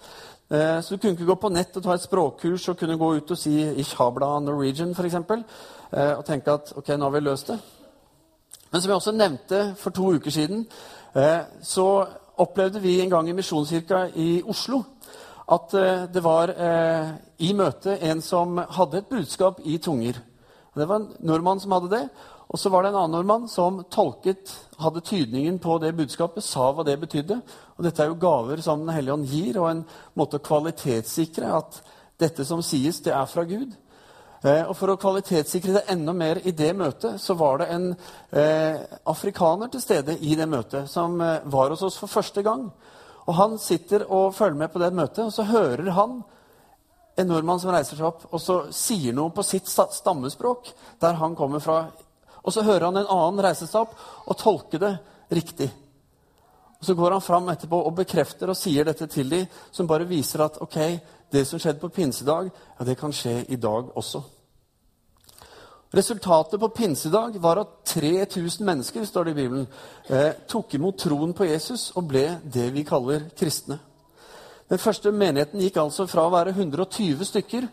Eh, 0.47 0.79
så 0.79 0.95
du 0.95 1.01
kunne 1.01 1.17
ikke 1.17 1.31
gå 1.31 1.37
på 1.43 1.51
nett 1.51 1.75
og 1.75 1.83
ta 1.83 1.95
et 1.95 2.05
språkkurs 2.05 2.69
og 2.71 2.79
kunne 2.79 2.99
gå 3.01 3.13
ut 3.17 3.31
og 3.31 3.37
si 3.37 3.55
'Ich 3.65 3.95
habla 3.99 4.39
Norwegian', 4.39 4.93
f.eks. 4.95 5.15
Eh, 5.91 6.13
og 6.17 6.25
tenke 6.25 6.53
at 6.53 6.73
ok, 6.75 6.95
nå 6.95 7.09
har 7.09 7.11
vi 7.11 7.19
løst 7.19 7.47
det. 7.47 7.59
Men 8.71 8.81
som 8.81 8.89
jeg 8.89 8.95
også 8.95 9.11
nevnte 9.11 9.75
for 9.75 9.89
to 9.89 10.13
uker 10.13 10.31
siden, 10.31 10.67
så 11.61 12.05
opplevde 12.41 12.81
vi 12.83 12.99
en 13.01 13.09
gang 13.09 13.29
i 13.29 13.35
Misjonskirka 13.37 14.07
i 14.15 14.29
Oslo 14.47 14.83
at 15.51 15.73
eh, 15.77 16.05
det 16.09 16.23
var 16.25 16.51
eh, 16.51 17.11
i 17.45 17.51
møte 17.57 17.97
en 18.01 18.21
som 18.25 18.57
hadde 18.57 19.01
et 19.01 19.11
budskap 19.11 19.59
i 19.63 19.77
tunger. 19.77 20.17
Det 20.75 20.87
var 20.89 21.01
en 21.01 21.11
nordmann 21.23 21.61
som 21.61 21.75
hadde 21.75 21.91
det. 21.93 22.05
Og 22.45 22.59
så 22.61 22.69
var 22.69 22.83
det 22.83 22.91
en 22.91 22.99
annen 22.99 23.15
nordmann 23.17 23.47
som 23.49 23.79
tolket, 23.89 24.51
hadde 24.77 25.01
tydningen 25.05 25.57
på 25.59 25.77
det 25.81 25.95
budskapet, 25.97 26.43
sa 26.45 26.69
hva 26.71 26.85
det 26.85 26.97
betydde. 27.01 27.39
Og 27.75 27.85
dette 27.85 28.03
er 28.03 28.11
jo 28.11 28.19
gaver 28.21 28.61
som 28.61 28.83
Den 28.83 28.93
hellige 28.93 29.15
ånd 29.15 29.29
gir, 29.29 29.57
og 29.59 29.69
en 29.69 29.85
måte 30.13 30.37
å 30.37 30.45
kvalitetssikre 30.45 31.49
at 31.57 31.79
dette 32.21 32.45
som 32.45 32.61
sies, 32.63 33.01
det 33.01 33.13
er 33.13 33.25
fra 33.27 33.43
Gud. 33.49 33.73
Eh, 34.45 34.61
og 34.69 34.75
For 34.77 34.93
å 34.93 34.99
kvalitetssikre 35.01 35.79
det 35.79 35.87
enda 35.89 36.13
mer 36.13 36.37
i 36.45 36.53
det 36.53 36.69
møtet, 36.77 37.17
så 37.21 37.33
var 37.39 37.63
det 37.63 37.69
en 37.73 37.87
eh, 38.29 38.77
afrikaner 39.09 39.71
til 39.73 39.81
stede 39.81 40.19
i 40.21 40.35
det 40.37 40.45
møtet, 40.49 40.89
som 40.91 41.17
eh, 41.21 41.41
var 41.49 41.73
hos 41.73 41.81
oss 41.87 41.97
for 41.97 42.11
første 42.11 42.43
gang. 42.45 42.67
Og 43.25 43.33
Han 43.39 43.57
sitter 43.57 44.05
og 44.05 44.35
følger 44.37 44.59
med 44.59 44.73
på 44.73 44.81
det 44.83 44.91
møtet, 44.93 45.23
og 45.25 45.33
så 45.33 45.47
hører 45.49 45.89
han 45.97 46.19
en 47.17 47.31
nordmann 47.31 47.61
som 47.63 47.71
reiser 47.73 47.97
seg 47.97 48.05
opp 48.05 48.27
og 48.27 48.41
så 48.43 48.57
sier 48.75 49.15
noe 49.15 49.31
på 49.33 49.43
sitt 49.47 49.71
stammespråk, 49.71 50.69
der 51.01 51.17
han 51.17 51.35
kommer 51.35 51.63
fra. 51.63 51.87
Og 52.43 52.53
så 52.53 52.61
hører 52.67 52.89
han 52.89 52.99
en 53.01 53.09
annen 53.09 53.41
reise 53.47 53.65
seg 53.65 53.87
opp 53.87 53.95
og 54.27 54.37
tolke 54.37 54.81
det 54.83 54.91
riktig. 55.31 55.71
Og 56.75 56.85
Så 56.85 56.93
går 56.93 57.15
han 57.15 57.23
fram 57.23 57.49
etterpå 57.49 57.79
og 57.87 57.95
bekrefter 57.97 58.51
og 58.51 58.59
sier 58.59 58.85
dette 58.85 59.07
til 59.07 59.31
dem, 59.31 59.47
som 59.71 59.87
bare 59.87 60.05
viser 60.05 60.43
at 60.43 60.59
ok, 60.61 60.77
det 61.31 61.47
som 61.47 61.57
skjedde 61.59 61.81
på 61.81 61.89
pinsedag, 61.89 62.51
ja, 62.51 62.85
det 62.85 62.99
kan 62.99 63.15
skje 63.15 63.45
i 63.49 63.55
dag 63.55 63.95
også. 63.95 64.34
Resultatet 65.95 66.59
på 66.59 66.69
pinsedag 66.69 67.37
var 67.39 67.61
at 67.61 67.69
3000 67.87 68.65
mennesker 68.67 69.05
står 69.07 69.23
det 69.23 69.31
i 69.31 69.37
Bibelen, 69.37 69.67
eh, 70.09 70.33
tok 70.47 70.73
imot 70.75 70.97
troen 70.99 71.31
på 71.33 71.45
Jesus 71.47 71.93
og 71.95 72.09
ble 72.09 72.39
det 72.43 72.65
vi 72.75 72.83
kaller 72.83 73.29
kristne. 73.37 73.79
Den 74.69 74.77
første 74.77 75.11
menigheten 75.11 75.61
gikk 75.61 75.77
altså 75.77 76.07
fra 76.09 76.25
å 76.27 76.33
være 76.33 76.51
120 76.51 77.23
stykker 77.23 77.67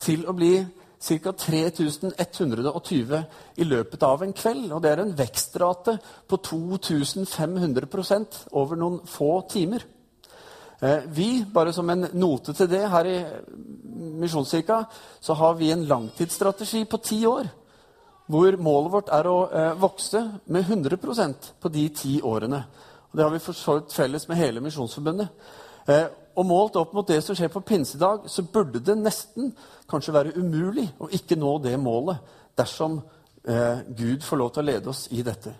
til 0.00 0.26
å 0.26 0.34
bli 0.34 0.66
ca. 0.98 1.32
3120 1.32 3.24
i 3.56 3.64
løpet 3.64 4.02
av 4.02 4.22
en 4.22 4.32
kveld. 4.32 4.72
Og 4.72 4.82
det 4.82 4.90
er 4.90 4.98
en 5.04 5.18
vekstrate 5.18 5.98
på 6.26 6.36
2500% 6.36 8.26
over 8.58 8.76
noen 8.76 9.00
få 9.06 9.46
timer. 9.52 9.84
Eh, 10.80 10.98
vi, 11.06 11.44
bare 11.54 11.72
som 11.72 11.90
en 11.90 12.08
note 12.12 12.52
til 12.52 12.70
det, 12.70 12.90
her 12.90 13.06
i 13.06 13.24
Misjonskirka 14.18 14.84
så 15.20 15.34
har 15.34 15.54
vi 15.54 15.70
en 15.70 15.86
langtidsstrategi 15.86 16.84
på 16.84 16.96
ti 16.96 17.26
år. 17.26 17.46
Hvor 18.28 18.56
målet 18.60 18.92
vårt 18.92 19.12
er 19.14 19.28
å 19.28 19.38
eh, 19.48 19.74
vokse 19.80 20.20
med 20.52 20.68
100% 20.68 21.52
på 21.60 21.70
de 21.72 21.84
ti 21.96 22.18
årene. 22.20 22.60
Og 23.08 23.16
det 23.16 23.24
har 23.24 23.32
vi 23.32 23.40
for 23.40 23.86
felles 23.92 24.28
med 24.28 24.36
hele 24.36 24.60
Misjonsforbundet. 24.60 25.30
Eh, 25.88 26.04
og 26.38 26.46
målt 26.46 26.76
opp 26.78 26.92
mot 26.94 27.08
det 27.08 27.18
som 27.24 27.34
skjer 27.34 27.50
på 27.50 27.64
pinsedag, 27.66 28.28
så 28.30 28.44
burde 28.46 28.82
det 28.84 28.98
nesten 29.00 29.50
kanskje 29.90 30.14
være 30.14 30.34
umulig 30.36 30.86
å 31.00 31.08
ikke 31.10 31.38
nå 31.40 31.56
det 31.64 31.74
målet 31.80 32.20
dersom 32.58 33.00
eh, 33.48 33.80
Gud 33.96 34.22
får 34.22 34.38
lov 34.38 34.52
til 34.52 34.62
å 34.62 34.68
lede 34.68 34.92
oss 34.92 35.06
i 35.16 35.24
dette. 35.26 35.54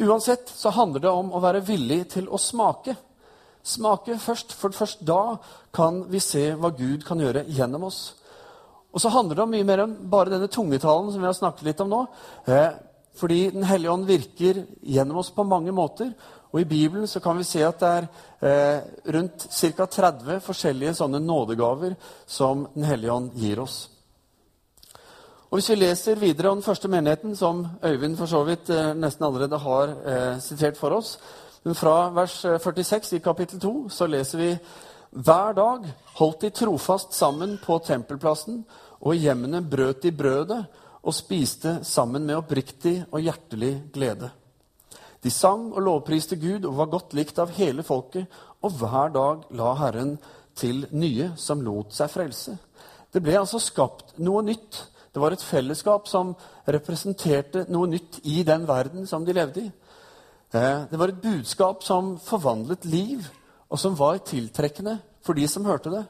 Uansett 0.00 0.48
så 0.48 0.72
handler 0.72 1.04
det 1.04 1.12
om 1.12 1.34
å 1.34 1.42
være 1.42 1.64
villig 1.66 2.06
til 2.14 2.30
å 2.30 2.40
smake. 2.40 2.94
Smake 3.62 4.16
først, 4.18 4.54
for 4.56 4.74
først 4.74 5.04
da 5.06 5.36
kan 5.74 6.04
vi 6.10 6.22
se 6.22 6.48
hva 6.56 6.72
Gud 6.78 7.04
kan 7.06 7.20
gjøre 7.20 7.44
gjennom 7.50 7.90
oss. 7.90 8.00
Og 8.92 9.00
så 9.00 9.12
handler 9.12 9.38
det 9.38 9.44
om 9.44 9.52
mye 9.52 9.66
mer 9.66 9.84
enn 9.86 9.96
bare 10.12 10.34
denne 10.34 10.50
tungetalen 10.52 11.10
som 11.12 11.22
vi 11.22 11.28
har 11.28 11.36
snakket 11.36 11.66
litt 11.68 11.80
om 11.84 11.92
nå. 11.92 12.02
Eh, 12.46 12.70
fordi 13.16 13.50
Den 13.50 13.64
hellige 13.68 13.92
ånd 13.92 14.06
virker 14.06 14.64
gjennom 14.82 15.18
oss 15.18 15.30
på 15.30 15.44
mange 15.44 15.72
måter. 15.72 16.12
Og 16.52 16.60
I 16.60 16.68
Bibelen 16.68 17.06
så 17.06 17.20
kan 17.20 17.36
vi 17.38 17.44
se 17.48 17.62
at 17.64 17.80
det 17.80 17.88
er 17.88 18.08
eh, 18.40 18.80
rundt 19.16 19.48
ca. 19.48 19.86
30 19.86 20.40
forskjellige 20.44 20.94
sånne 20.94 21.20
nådegaver 21.20 21.96
som 22.26 22.66
Den 22.74 22.84
hellige 22.84 23.12
ånd 23.12 23.32
gir 23.34 23.60
oss. 23.60 23.88
Og 25.50 25.58
Hvis 25.58 25.70
vi 25.70 25.74
leser 25.76 26.16
videre 26.16 26.48
om 26.48 26.60
den 26.60 26.64
første 26.64 26.88
menigheten, 26.88 27.36
som 27.36 27.66
Øyvind 27.84 28.16
for 28.16 28.26
så 28.26 28.44
vidt 28.44 28.70
eh, 28.70 28.92
nesten 28.94 29.24
allerede 29.24 29.58
har 29.58 29.88
eh, 29.88 30.38
sitert 30.40 30.76
for 30.76 30.90
oss 30.90 31.18
men 31.62 31.74
Fra 31.74 32.10
vers 32.10 32.40
46 32.42 33.12
eh, 33.12 33.16
i 33.16 33.22
kapittel 33.22 33.60
2 33.60 33.72
så 33.94 34.06
leser 34.10 34.38
vi 34.38 34.48
hver 35.12 35.52
dag 35.52 35.88
holdt 36.16 36.40
de 36.40 36.50
trofast 36.56 37.12
sammen 37.12 37.58
på 37.60 37.76
tempelplassen, 37.84 38.62
og 39.02 39.14
i 39.14 39.26
hjemmene 39.26 39.60
brøt 39.60 40.04
de 40.06 40.12
brødet 40.14 40.62
og 41.02 41.14
spiste 41.14 41.80
sammen 41.84 42.24
med 42.24 42.38
oppriktig 42.38 42.94
og 43.10 43.20
hjertelig 43.20 43.74
glede. 43.92 44.30
De 45.22 45.30
sang 45.30 45.68
og 45.72 45.82
lovpriste 45.84 46.38
Gud 46.40 46.64
og 46.64 46.78
var 46.78 46.90
godt 46.94 47.12
likt 47.14 47.38
av 47.42 47.52
hele 47.58 47.84
folket, 47.86 48.24
og 48.62 48.78
hver 48.78 49.12
dag 49.12 49.44
la 49.58 49.74
Herren 49.78 50.16
til 50.58 50.86
nye 50.96 51.32
som 51.36 51.60
lot 51.62 51.92
seg 51.94 52.10
frelse. 52.10 52.56
Det 53.12 53.20
ble 53.22 53.36
altså 53.38 53.60
skapt 53.60 54.16
noe 54.22 54.40
nytt. 54.46 54.80
Det 55.12 55.20
var 55.20 55.34
et 55.34 55.44
fellesskap 55.44 56.08
som 56.08 56.32
representerte 56.64 57.66
noe 57.68 57.90
nytt 57.90 58.22
i 58.24 58.40
den 58.48 58.64
verden 58.68 59.06
som 59.06 59.26
de 59.26 59.36
levde 59.36 59.66
i. 59.66 59.68
Eh, 60.52 60.88
det 60.88 60.98
var 60.98 61.12
et 61.12 61.20
budskap 61.20 61.84
som 61.84 62.16
forvandlet 62.22 62.88
liv, 62.88 63.28
og 63.72 63.80
som 63.80 63.96
var 63.96 64.20
tiltrekkende 64.28 64.98
for 65.24 65.38
de 65.38 65.46
som 65.48 65.64
hørte 65.64 65.92
det. 65.92 66.02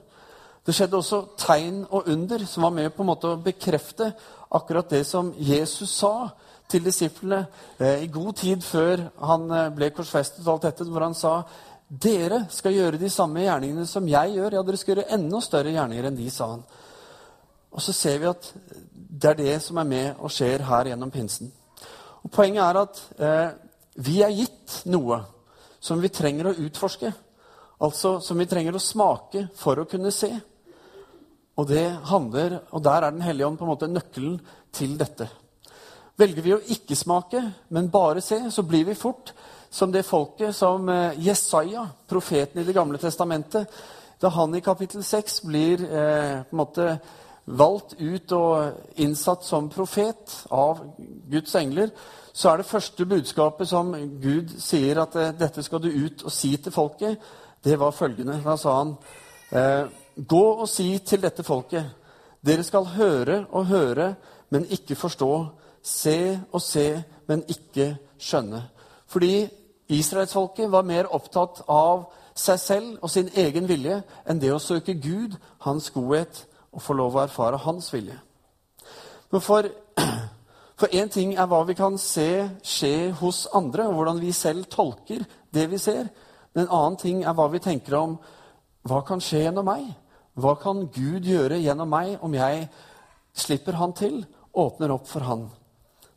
Det 0.67 0.75
skjedde 0.75 0.99
også 0.99 1.21
tegn 1.39 1.83
og 1.91 2.09
under 2.11 2.45
som 2.47 2.67
var 2.67 2.75
med 2.75 2.93
på 2.95 3.03
en 3.03 3.11
måte 3.11 3.31
å 3.31 3.41
bekrefte 3.43 4.13
akkurat 4.55 4.91
det 4.91 5.03
som 5.07 5.33
Jesus 5.39 5.95
sa 5.99 6.31
til 6.71 6.85
disiplene 6.87 7.45
eh, 7.79 8.05
i 8.05 8.11
god 8.13 8.37
tid 8.39 8.63
før 8.65 9.03
han 9.21 9.49
eh, 9.51 9.71
ble 9.75 9.91
korsfestet, 9.95 10.45
og 10.47 10.55
alt 10.55 10.69
dette, 10.69 10.87
hvor 10.89 11.05
han 11.05 11.17
sa 11.19 11.41
dere 11.93 12.47
skal 12.51 12.77
gjøre 12.77 13.01
de 13.01 13.11
samme 13.13 13.43
gjerningene 13.45 13.87
som 13.89 14.07
jeg 14.09 14.37
gjør. 14.37 14.57
Ja, 14.57 14.63
dere 14.65 14.81
skal 14.81 14.95
gjøre 14.95 15.11
enda 15.19 15.43
større 15.45 15.75
gjerninger 15.75 16.09
enn 16.09 16.17
de, 16.17 16.29
sa 16.33 16.49
han. 16.55 16.63
Og 17.73 17.83
så 17.85 17.95
ser 17.97 18.23
vi 18.23 18.31
at 18.31 18.49
det 18.93 19.33
er 19.33 19.41
det 19.43 19.59
som 19.65 19.81
er 19.81 19.89
med 19.89 20.23
og 20.23 20.33
skjer 20.33 20.65
her 20.69 20.93
gjennom 20.93 21.13
pinsen. 21.13 21.53
Og 22.23 22.31
Poenget 22.33 22.65
er 22.65 22.81
at 22.81 23.03
eh, 23.19 23.51
vi 24.07 24.23
er 24.25 24.33
gitt 24.33 24.81
noe 24.89 25.21
som 25.83 26.01
vi 26.01 26.13
trenger 26.15 26.49
å 26.49 26.57
utforske. 26.65 27.13
Altså 27.83 28.19
som 28.23 28.39
vi 28.39 28.47
trenger 28.47 28.77
å 28.79 28.83
smake 28.83 29.49
for 29.59 29.81
å 29.83 29.89
kunne 29.91 30.13
se. 30.15 30.31
Og 31.59 31.69
det 31.69 31.85
handler, 32.09 32.61
og 32.71 32.83
der 32.85 33.03
er 33.03 33.11
Den 33.11 33.23
hellige 33.27 33.47
ånd 33.47 33.59
på 33.59 33.65
en 33.65 33.73
måte 33.73 33.91
nøkkelen 33.91 34.41
til 34.73 34.97
dette. 34.99 35.29
Velger 36.17 36.43
vi 36.43 36.55
å 36.55 36.63
ikke 36.75 36.97
smake, 36.97 37.43
men 37.69 37.91
bare 37.91 38.21
se, 38.21 38.39
så 38.51 38.63
blir 38.63 38.85
vi 38.85 38.95
fort 38.95 39.33
som 39.73 39.93
det 39.93 40.05
folket 40.05 40.55
som 40.55 40.89
eh, 40.89 41.19
Jesaja, 41.19 41.87
profeten 42.09 42.61
i 42.61 42.65
Det 42.65 42.75
gamle 42.77 42.99
testamentet, 42.99 43.69
da 44.21 44.29
han 44.29 44.55
i 44.55 44.61
kapittel 44.61 45.03
6 45.03 45.41
blir 45.49 45.83
eh, 45.83 46.43
på 46.45 46.53
en 46.53 46.61
måte 46.61 46.99
valgt 47.47 47.97
ut 47.99 48.33
og 48.37 48.99
innsatt 49.03 49.45
som 49.45 49.71
profet 49.73 50.45
av 50.51 50.85
Guds 51.31 51.57
engler, 51.59 51.91
så 52.33 52.53
er 52.53 52.61
det 52.61 52.69
første 52.69 53.07
budskapet 53.07 53.69
som 53.69 53.91
Gud 54.23 54.53
sier 54.63 55.03
at 55.03 55.17
eh, 55.17 55.33
dette 55.37 55.65
skal 55.65 55.83
du 55.83 55.89
ut 55.89 56.23
og 56.29 56.33
si 56.33 56.55
til 56.57 56.73
folket, 56.73 57.19
det 57.65 57.79
var 57.81 57.95
følgende. 57.95 58.41
Da 58.45 58.57
sa 58.57 58.77
han 58.79 58.95
eh, 59.51 59.91
Gå 60.29 60.45
og 60.61 60.69
si 60.69 60.99
til 60.99 61.23
dette 61.23 61.41
folket, 61.43 61.87
dere 62.45 62.65
skal 62.67 62.85
høre 62.99 63.47
og 63.51 63.71
høre, 63.71 64.15
men 64.51 64.67
ikke 64.69 64.99
forstå 64.99 65.33
se 65.83 66.41
og 66.53 66.63
se, 66.63 67.03
men 67.27 67.45
ikke 67.49 67.97
skjønne. 68.19 68.63
Fordi 69.07 69.49
israelsfolket 69.89 70.73
var 70.73 70.87
mer 70.87 71.11
opptatt 71.11 71.63
av 71.69 72.07
seg 72.39 72.61
selv 72.61 73.03
og 73.03 73.11
sin 73.11 73.29
egen 73.37 73.69
vilje 73.69 73.99
enn 74.29 74.41
det 74.41 74.53
å 74.55 74.61
søke 74.63 74.95
Gud, 74.95 75.37
hans 75.67 75.91
godhet, 75.93 76.47
og 76.73 76.81
få 76.81 76.97
lov 76.97 77.17
å 77.17 77.25
erfare 77.27 77.61
hans 77.61 77.91
vilje. 77.93 78.17
Men 79.33 79.43
for 79.45 79.69
én 81.01 81.11
ting 81.13 81.35
er 81.37 81.49
hva 81.51 81.61
vi 81.69 81.77
kan 81.77 81.99
se 82.01 82.47
skje 82.65 83.11
hos 83.21 83.45
andre, 83.53 83.89
og 83.89 83.99
hvordan 83.99 84.23
vi 84.23 84.33
selv 84.33 84.65
tolker 84.73 85.27
det 85.53 85.67
vi 85.71 85.81
ser. 85.83 86.09
Men 86.53 86.67
en 86.67 86.75
annen 86.77 87.01
ting 87.01 87.23
er 87.25 87.37
hva 87.37 87.49
vi 87.53 87.63
tenker 87.63 87.97
om 87.99 88.17
hva 88.89 89.03
kan 89.07 89.21
skje 89.23 89.45
gjennom 89.45 89.67
meg? 89.69 89.85
Hva 90.35 90.57
kan 90.61 90.87
Gud 90.93 91.27
gjøre 91.29 91.61
gjennom 91.61 91.91
meg 91.93 92.17
om 92.25 92.33
jeg 92.35 92.67
slipper 93.37 93.77
Han 93.79 93.93
til, 93.97 94.23
åpner 94.53 94.93
opp 94.95 95.07
for 95.11 95.25
Han? 95.29 95.47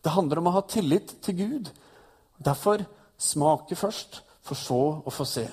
Det 0.01 0.13
handler 0.13 0.41
om 0.41 0.49
å 0.49 0.55
ha 0.57 0.63
tillit 0.69 1.15
til 1.25 1.37
Gud. 1.37 1.69
Derfor 2.37 2.83
smake 3.17 3.77
først, 3.77 4.21
for 4.45 4.57
så 4.59 4.81
å 5.01 5.13
få 5.13 5.25
se. 5.25 5.45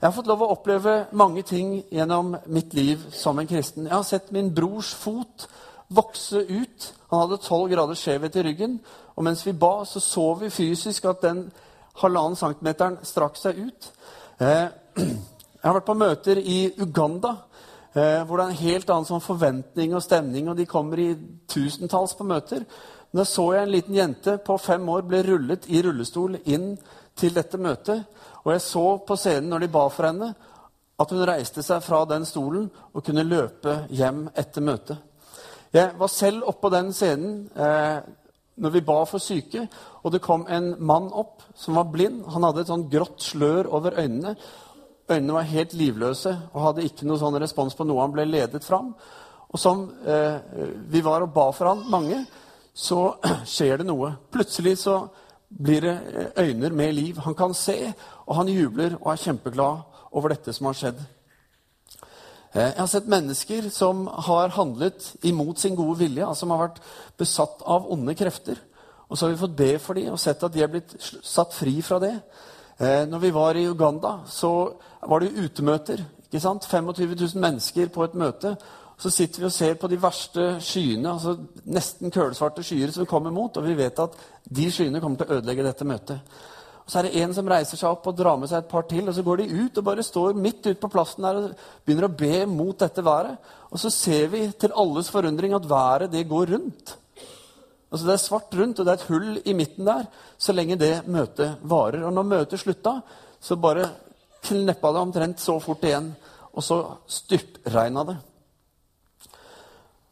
Jeg 0.00 0.08
har 0.08 0.14
fått 0.16 0.30
lov 0.30 0.42
å 0.42 0.52
oppleve 0.54 0.94
mange 1.12 1.42
ting 1.46 1.74
gjennom 1.92 2.32
mitt 2.48 2.72
liv 2.74 3.02
som 3.12 3.38
en 3.38 3.46
kristen. 3.46 3.84
Jeg 3.86 3.94
har 3.94 4.06
sett 4.08 4.30
min 4.32 4.48
brors 4.54 4.94
fot 4.96 5.44
vokse 5.92 6.40
ut. 6.48 6.86
Han 7.10 7.26
hadde 7.26 7.42
tolv 7.44 7.68
grader 7.70 7.98
skjevhet 7.98 8.38
i 8.40 8.44
ryggen. 8.46 8.78
Og 9.14 9.26
mens 9.26 9.44
vi 9.46 9.52
ba, 9.52 9.84
så 9.84 10.00
så 10.00 10.32
vi 10.40 10.50
fysisk 10.50 11.04
at 11.10 11.22
den 11.22 11.44
halvannen 12.00 12.38
centimeteren 12.38 13.00
strakk 13.06 13.36
seg 13.40 13.58
ut. 13.66 13.90
Eh, 14.38 14.68
jeg 14.96 15.66
har 15.66 15.76
vært 15.76 15.88
på 15.88 15.98
møter 15.98 16.40
i 16.40 16.60
Uganda 16.80 17.34
eh, 17.94 18.22
hvor 18.24 18.38
det 18.38 18.44
er 18.44 18.48
en 18.48 18.62
helt 18.62 18.90
annen 18.90 19.08
sånn 19.08 19.24
forventning 19.24 19.94
og 19.96 20.04
stemning, 20.04 20.48
og 20.48 20.56
de 20.58 20.68
kommer 20.70 21.02
i 21.02 21.10
tusentalls 21.50 22.16
på 22.18 22.26
møter. 22.28 22.64
Da 23.12 23.26
så 23.26 23.48
jeg 23.56 23.66
en 23.66 23.74
liten 23.74 23.96
jente 23.98 24.36
på 24.46 24.56
fem 24.62 24.86
år 24.88 25.02
ble 25.08 25.24
rullet 25.26 25.66
i 25.68 25.82
rullestol 25.82 26.38
inn 26.44 26.72
til 27.18 27.34
dette 27.34 27.58
møtet. 27.58 28.06
Og 28.44 28.54
jeg 28.54 28.64
så 28.64 28.86
på 29.06 29.18
scenen 29.18 29.50
når 29.50 29.66
de 29.66 29.74
ba 29.74 29.84
for 29.92 30.08
henne, 30.08 30.30
at 31.00 31.12
hun 31.12 31.24
reiste 31.24 31.64
seg 31.64 31.82
fra 31.82 32.04
den 32.08 32.26
stolen 32.28 32.68
og 32.92 33.04
kunne 33.04 33.24
løpe 33.24 33.82
hjem 33.96 34.26
etter 34.38 34.64
møtet. 34.64 34.98
Jeg 35.72 35.94
var 35.98 36.10
selv 36.10 36.48
oppå 36.50 36.70
den 36.72 36.90
scenen 36.92 37.44
eh, 37.54 38.00
når 38.60 38.74
vi 38.74 38.82
ba 38.84 38.98
for 39.08 39.22
syke, 39.22 39.64
og 40.04 40.12
det 40.12 40.22
kom 40.24 40.44
en 40.48 40.74
mann 40.78 41.08
opp 41.16 41.42
som 41.58 41.78
var 41.78 41.88
blind. 41.92 42.22
Han 42.34 42.44
hadde 42.46 42.64
et 42.64 42.72
sånn 42.72 42.88
grått 42.92 43.24
slør 43.24 43.70
over 43.72 43.96
øynene. 43.98 44.34
Øynene 45.10 45.36
var 45.36 45.48
helt 45.50 45.74
livløse 45.74 46.34
og 46.52 46.62
hadde 46.68 46.84
ikke 46.86 47.08
noen 47.08 47.22
sånn 47.22 47.40
respons 47.42 47.74
på 47.74 47.86
noe. 47.88 48.02
Han 48.04 48.14
ble 48.14 48.28
ledet 48.28 48.64
fram. 48.66 48.92
Og 49.50 49.58
som 49.58 49.88
eh, 50.06 50.36
vi 50.92 51.02
var 51.02 51.24
og 51.24 51.32
ba 51.34 51.48
for 51.56 51.72
han, 51.72 51.82
mange, 51.90 52.22
så 52.74 53.16
skjer 53.54 53.80
det 53.80 53.88
noe. 53.88 54.12
Plutselig 54.30 54.76
så 54.84 55.00
blir 55.50 55.86
det 55.86 55.96
eh, 56.12 56.44
øyne 56.44 56.70
med 56.70 56.94
liv. 56.94 57.18
Han 57.26 57.34
kan 57.34 57.54
se, 57.54 57.92
og 58.26 58.36
han 58.38 58.52
jubler 58.52 58.94
og 59.00 59.12
er 59.12 59.24
kjempeglad 59.24 59.82
over 60.12 60.34
dette 60.34 60.54
som 60.54 60.70
har 60.70 60.78
skjedd. 60.78 61.02
Eh, 62.54 62.62
jeg 62.62 62.80
har 62.80 62.90
sett 62.90 63.10
mennesker 63.10 63.68
som 63.70 64.06
har 64.26 64.50
handlet 64.56 65.12
imot 65.22 65.58
sin 65.58 65.76
gode 65.78 65.98
vilje, 65.98 66.26
altså 66.26 66.44
som 66.44 66.54
har 66.54 66.64
vært 66.64 66.80
besatt 67.18 67.62
av 67.62 67.86
onde 67.92 68.14
krefter. 68.18 68.58
Og 69.08 69.18
så 69.18 69.26
har 69.26 69.34
vi 69.34 69.42
fått 69.42 69.56
be 69.58 69.78
for 69.78 69.98
dem 69.98 70.14
og 70.14 70.22
sett 70.22 70.42
at 70.42 70.54
de 70.54 70.62
er 70.62 70.70
blitt 70.70 70.94
satt 71.22 71.54
fri 71.54 71.80
fra 71.82 72.00
det. 72.02 72.14
Eh, 72.80 73.06
når 73.06 73.18
vi 73.18 73.30
var 73.34 73.54
i 73.54 73.68
Uganda, 73.68 74.18
så 74.26 74.72
var 75.06 75.20
det 75.20 75.34
utemøter. 75.36 76.04
ikke 76.24 76.40
sant? 76.40 76.66
25 76.66 77.14
000 77.14 77.40
mennesker 77.40 77.88
på 77.88 78.04
et 78.04 78.14
møte. 78.14 78.56
Så 78.98 79.10
sitter 79.10 79.38
vi 79.38 79.44
og 79.44 79.52
ser 79.52 79.74
på 79.74 79.88
de 79.88 80.02
verste 80.02 80.60
skyene, 80.60 81.12
altså 81.12 81.36
nesten 81.64 82.10
kølsvarte 82.10 82.62
skyer 82.62 82.90
som 82.92 83.06
kommer 83.06 83.30
mot, 83.30 83.56
og 83.56 83.64
vi 83.64 83.74
vet 83.74 83.98
at 83.98 84.10
de 84.44 84.66
skyene 84.70 85.00
kommer 85.00 85.16
til 85.16 85.26
å 85.30 85.38
ødelegge 85.38 85.64
dette 85.64 85.84
møtet. 85.84 86.20
Så 86.90 86.98
er 86.98 87.06
det 87.06 87.20
en 87.22 87.34
som 87.34 87.46
reiser 87.46 87.78
seg 87.78 87.92
opp 87.92 88.08
og 88.10 88.16
drar 88.18 88.38
med 88.40 88.50
seg 88.50 88.64
et 88.64 88.70
par 88.70 88.82
til, 88.90 89.06
og 89.06 89.14
så 89.14 89.22
går 89.22 89.44
de 89.44 89.60
ut 89.60 89.76
og 89.78 89.84
bare 89.86 90.02
står 90.02 90.34
midt 90.34 90.64
ute 90.64 90.80
på 90.82 90.90
plassen 90.90 91.22
der 91.22 91.36
og 91.38 91.60
begynner 91.86 92.08
å 92.08 92.16
be 92.18 92.40
mot 92.50 92.80
dette 92.82 93.04
været. 93.06 93.36
Og 93.70 93.78
så 93.78 93.92
ser 93.94 94.26
vi 94.32 94.48
til 94.58 94.74
alles 94.74 95.10
forundring 95.14 95.54
at 95.54 95.68
været, 95.70 96.10
det 96.10 96.26
går 96.26 96.50
rundt. 96.56 96.96
Altså 97.90 98.06
Det 98.06 98.14
er 98.14 98.22
svart 98.24 98.58
rundt, 98.58 98.78
og 98.78 98.86
det 98.86 98.92
er 98.92 98.98
et 98.98 99.08
hull 99.10 99.38
i 99.44 99.54
midten 99.54 99.86
der 99.86 100.10
så 100.38 100.54
lenge 100.54 100.78
det 100.78 101.06
møtet 101.06 101.62
varer. 101.62 102.02
Og 102.06 102.12
når 102.12 102.28
møtet 102.32 102.62
slutta, 102.62 103.00
så 103.40 103.56
bare 103.56 103.86
kneppa 104.42 104.90
det 104.90 105.04
omtrent 105.04 105.40
så 105.40 105.60
fort 105.62 105.86
igjen, 105.86 106.10
og 106.50 106.64
så 106.64 106.82
styrtregna 107.06 108.04
det. 108.08 108.18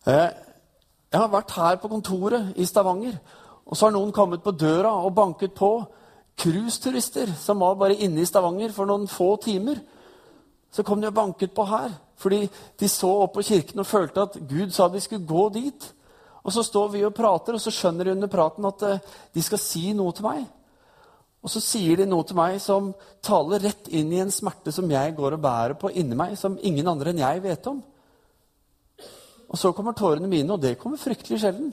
Eh, 0.07 0.31
jeg 1.11 1.21
har 1.21 1.31
vært 1.33 1.59
her 1.59 1.79
på 1.83 1.91
kontoret 1.91 2.55
i 2.57 2.67
Stavanger, 2.69 3.19
og 3.67 3.77
så 3.77 3.89
har 3.89 3.99
noen 3.99 4.15
kommet 4.15 4.43
på 4.45 4.55
døra 4.55 4.95
og 5.03 5.15
banket 5.17 5.55
på. 5.59 5.73
Cruiseturister 6.39 7.33
som 7.39 7.63
var 7.65 7.79
bare 7.81 7.99
inne 7.99 8.23
i 8.23 8.29
Stavanger 8.29 8.73
for 8.75 8.89
noen 8.89 9.09
få 9.11 9.33
timer. 9.43 9.81
Så 10.71 10.85
kom 10.87 11.01
de 11.01 11.09
og 11.09 11.17
banket 11.17 11.55
på 11.57 11.65
her, 11.67 11.95
fordi 12.21 12.45
de 12.79 12.91
så 12.93 13.11
opp 13.25 13.35
på 13.39 13.47
kirken 13.49 13.83
og 13.83 13.89
følte 13.89 14.27
at 14.27 14.37
Gud 14.49 14.75
sa 14.75 14.89
de 14.93 15.01
skulle 15.03 15.27
gå 15.27 15.49
dit. 15.57 15.89
Og 16.45 16.55
så 16.55 16.63
står 16.65 16.93
vi 16.93 17.03
og 17.05 17.17
prater, 17.17 17.57
og 17.57 17.63
så 17.63 17.73
skjønner 17.75 18.07
de 18.07 18.15
under 18.15 18.31
praten 18.31 18.69
at 18.69 18.85
eh, 18.87 19.03
de 19.35 19.43
skal 19.45 19.61
si 19.61 19.91
noe 19.97 20.15
til 20.17 20.29
meg. 20.29 20.47
Og 21.45 21.53
så 21.53 21.63
sier 21.63 22.01
de 22.01 22.07
noe 22.09 22.27
til 22.27 22.39
meg 22.39 22.59
som 22.63 22.91
taler 23.25 23.63
rett 23.63 23.91
inn 23.95 24.11
i 24.13 24.21
en 24.23 24.33
smerte 24.33 24.73
som 24.75 24.89
jeg 24.91 25.15
går 25.17 25.37
og 25.37 25.43
bærer 25.43 25.77
på 25.79 25.91
inni 25.91 26.17
meg, 26.19 26.35
som 26.39 26.59
ingen 26.63 26.89
andre 26.91 27.13
enn 27.13 27.23
jeg 27.23 27.43
vet 27.45 27.69
om. 27.71 27.83
Og 29.49 29.57
så 29.57 29.73
kommer 29.73 29.97
tårene 29.97 30.29
mine, 30.29 30.51
og 30.53 30.63
det 30.63 30.77
kommer 30.81 31.01
fryktelig 31.01 31.41
sjelden. 31.43 31.71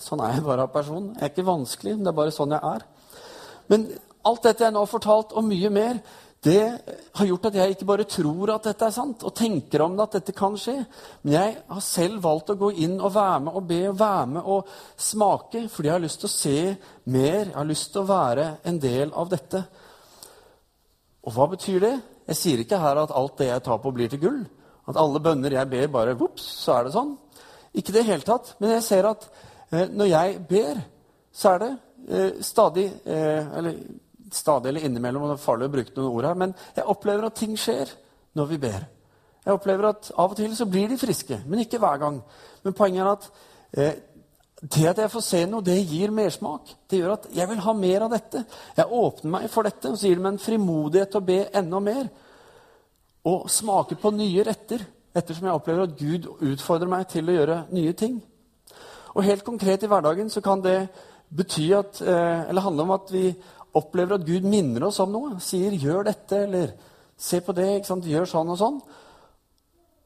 Sånn 0.00 0.20
er 0.24 0.36
jeg 0.36 0.44
bare 0.46 0.64
av 0.66 0.72
person. 0.72 1.12
Jeg 1.16 1.26
er 1.26 1.32
ikke 1.32 1.48
vanskelig, 1.48 1.96
det 2.00 2.10
er 2.10 2.16
bare 2.16 2.34
sånn 2.34 2.56
jeg 2.56 2.60
er. 2.74 2.84
Men 3.70 3.86
alt 4.26 4.44
dette 4.44 4.66
jeg 4.66 4.74
nå 4.74 4.82
har 4.82 4.90
fortalt, 4.90 5.32
og 5.36 5.46
mye 5.46 5.70
mer, 5.72 6.00
det 6.40 6.60
har 7.18 7.28
gjort 7.28 7.50
at 7.50 7.56
jeg 7.58 7.74
ikke 7.74 7.86
bare 7.90 8.06
tror 8.08 8.54
at 8.54 8.64
dette 8.70 8.86
er 8.86 8.94
sant, 8.94 9.24
og 9.28 9.34
tenker 9.36 9.82
om 9.84 9.96
det 9.96 10.06
at 10.06 10.14
dette 10.16 10.34
kan 10.36 10.54
skje, 10.56 10.78
men 11.22 11.34
jeg 11.34 11.56
har 11.68 11.82
selv 11.84 12.22
valgt 12.24 12.52
å 12.54 12.56
gå 12.62 12.70
inn 12.80 12.96
og 12.96 13.12
være 13.12 13.42
med 13.44 13.58
og 13.60 13.66
be 13.68 13.80
og 13.90 13.98
være 14.00 14.30
med 14.36 14.48
og 14.54 14.70
smake, 14.96 15.66
fordi 15.68 15.90
jeg 15.90 15.96
har 15.98 16.04
lyst 16.06 16.22
til 16.22 16.30
å 16.30 16.32
se 16.32 16.56
mer, 17.12 17.42
jeg 17.50 17.58
har 17.58 17.68
lyst 17.68 17.92
til 17.92 18.02
å 18.02 18.08
være 18.08 18.46
en 18.70 18.80
del 18.80 19.12
av 19.12 19.28
dette. 19.32 19.60
Og 21.28 21.36
hva 21.36 21.50
betyr 21.52 21.84
det? 21.84 21.92
Jeg 22.30 22.40
sier 22.40 22.64
ikke 22.64 22.80
her 22.80 23.02
at 23.02 23.12
alt 23.12 23.36
det 23.40 23.50
jeg 23.50 23.64
tar 23.66 23.82
på, 23.82 23.92
blir 23.92 24.08
til 24.08 24.22
gull. 24.22 24.40
At 24.88 24.98
alle 24.98 25.20
bønner 25.22 25.52
jeg 25.58 25.68
ber, 25.68 25.92
bare 25.92 26.16
vops, 26.18 26.46
så 26.64 26.78
er 26.78 26.86
det 26.86 26.94
sånn. 26.96 27.12
Ikke 27.76 27.94
det 27.94 28.06
hele 28.08 28.24
tatt. 28.24 28.54
Men 28.62 28.78
jeg 28.78 28.86
ser 28.86 29.10
at 29.10 29.28
eh, 29.74 29.90
når 29.92 30.08
jeg 30.08 30.40
ber, 30.48 30.80
så 31.36 31.52
er 31.52 31.62
det 31.62 31.72
stadig 32.42 32.86
eh, 33.04 33.58
Eller 33.58 33.76
stadig 34.32 34.68
eller 34.68 34.84
innimellom, 34.86 35.22
og 35.22 35.32
det 35.32 35.36
er 35.38 35.44
farlig 35.44 35.66
å 35.66 35.72
bruke 35.74 35.96
noen 35.96 36.12
ord 36.14 36.26
her, 36.28 36.36
men 36.38 36.52
jeg 36.76 36.86
opplever 36.92 37.26
at 37.26 37.38
ting 37.38 37.56
skjer 37.58 37.90
når 38.38 38.50
vi 38.52 38.58
ber. 38.62 38.84
Jeg 39.44 39.56
opplever 39.56 39.88
at 39.88 40.10
Av 40.14 40.30
og 40.30 40.38
til 40.38 40.52
så 40.56 40.68
blir 40.70 40.90
de 40.90 40.98
friske, 41.00 41.40
men 41.46 41.64
ikke 41.64 41.80
hver 41.82 41.98
gang. 41.98 42.20
Men 42.62 42.76
poenget 42.76 43.02
er 43.02 43.10
at 43.10 43.28
eh, 43.72 43.98
det 44.60 44.86
at 44.90 44.98
jeg 45.00 45.10
får 45.10 45.24
se 45.24 45.38
noe, 45.48 45.64
det 45.64 45.78
gir 45.88 46.12
mersmak. 46.12 46.74
Det 46.90 47.00
gjør 47.00 47.14
at 47.14 47.28
jeg 47.32 47.48
vil 47.48 47.62
ha 47.64 47.72
mer 47.72 48.04
av 48.04 48.10
dette. 48.12 48.42
Jeg 48.76 48.98
åpner 49.00 49.32
meg 49.38 49.46
for 49.52 49.64
dette, 49.64 49.88
og 49.88 49.96
så 49.96 50.08
gir 50.08 50.18
det 50.18 50.24
meg 50.26 50.34
en 50.34 50.42
frimodighet 50.44 51.14
til 51.14 51.22
å 51.22 51.28
be 51.30 51.38
enda 51.56 51.80
mer. 51.80 52.10
Og 53.30 53.46
smake 53.50 53.96
på 54.00 54.12
nye 54.12 54.44
retter, 54.44 54.84
ettersom 55.16 55.48
jeg 55.48 55.56
opplever 55.56 55.86
at 55.86 55.96
Gud 55.96 56.28
utfordrer 56.52 56.92
meg 56.92 57.08
til 57.08 57.30
å 57.30 57.38
gjøre 57.38 57.62
nye 57.72 57.94
ting. 57.96 58.20
Og 59.16 59.24
helt 59.24 59.46
konkret 59.48 59.82
i 59.82 59.90
hverdagen 59.90 60.28
så 60.30 60.44
kan 60.44 60.60
det 60.62 60.76
bety 61.30 61.72
at, 61.76 62.00
eh, 62.02 62.48
eller 62.48 62.60
handle 62.60 62.82
om 62.82 62.90
at 62.90 63.12
vi 63.12 63.34
opplever 63.74 64.14
at 64.14 64.26
Gud 64.26 64.44
minner 64.44 64.88
oss 64.88 65.00
om 65.00 65.12
noe, 65.12 65.40
sier 65.40 65.70
'gjør 65.70 66.04
dette', 66.04 66.42
eller 66.42 66.72
'se 67.16 67.40
på 67.40 67.54
det', 67.54 67.86
gjør 67.86 68.26
sånn 68.26 68.50
og 68.50 68.58
sånn. 68.58 68.80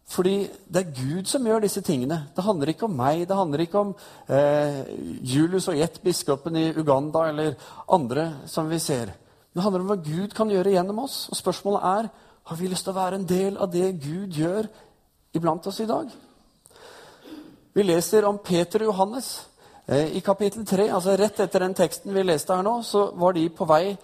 Fordi 0.07 0.51
det 0.71 0.77
er 0.77 0.93
Gud 0.93 1.27
som 1.27 1.45
gjør 1.45 1.63
disse 1.65 1.81
tingene. 1.81 2.29
Det 2.37 2.45
handler 2.45 2.69
ikke 2.69 2.85
om 2.85 2.97
meg. 2.97 3.27
Det 3.27 3.37
handler 3.37 3.59
ikke 3.59 3.79
om 3.79 3.95
eh, 4.29 4.85
Julius 5.23 5.69
og 5.69 5.77
Jet, 5.77 6.01
biskopen 6.03 6.57
i 6.57 6.73
Uganda, 6.77 7.29
eller 7.29 7.55
andre 7.89 8.35
som 8.47 8.69
vi 8.69 8.79
ser. 8.79 9.15
Det 9.55 9.63
handler 9.63 9.81
om 9.81 9.87
hva 9.87 9.97
Gud 10.05 10.35
kan 10.35 10.51
gjøre 10.51 10.75
gjennom 10.75 10.99
oss. 10.99 11.29
Og 11.31 11.37
spørsmålet 11.37 11.81
er 11.83 12.11
har 12.45 12.57
vi 12.57 12.69
lyst 12.69 12.85
til 12.85 12.93
å 12.93 12.99
være 12.99 13.15
en 13.15 13.27
del 13.27 13.57
av 13.57 13.71
det 13.73 13.95
Gud 14.03 14.37
gjør 14.37 14.69
iblant 15.35 15.67
oss 15.67 15.81
i 15.81 15.89
dag. 15.89 16.11
Vi 17.75 17.83
leser 17.83 18.27
om 18.29 18.39
Peter 18.39 18.85
og 18.85 18.93
Johannes. 18.93 19.49
Eh, 19.87 20.17
I 20.17 20.21
kapittel 20.21 20.67
3, 20.67 20.89
altså 20.89 21.17
rett 21.17 21.41
etter 21.45 21.61
den 21.61 21.75
teksten 21.77 22.15
vi 22.15 22.23
leste 22.25 22.57
her 22.57 22.65
nå, 22.65 22.79
så 22.83 23.11
var 23.21 23.35
de 23.37 23.49
på 23.53 23.67
vei 23.69 23.97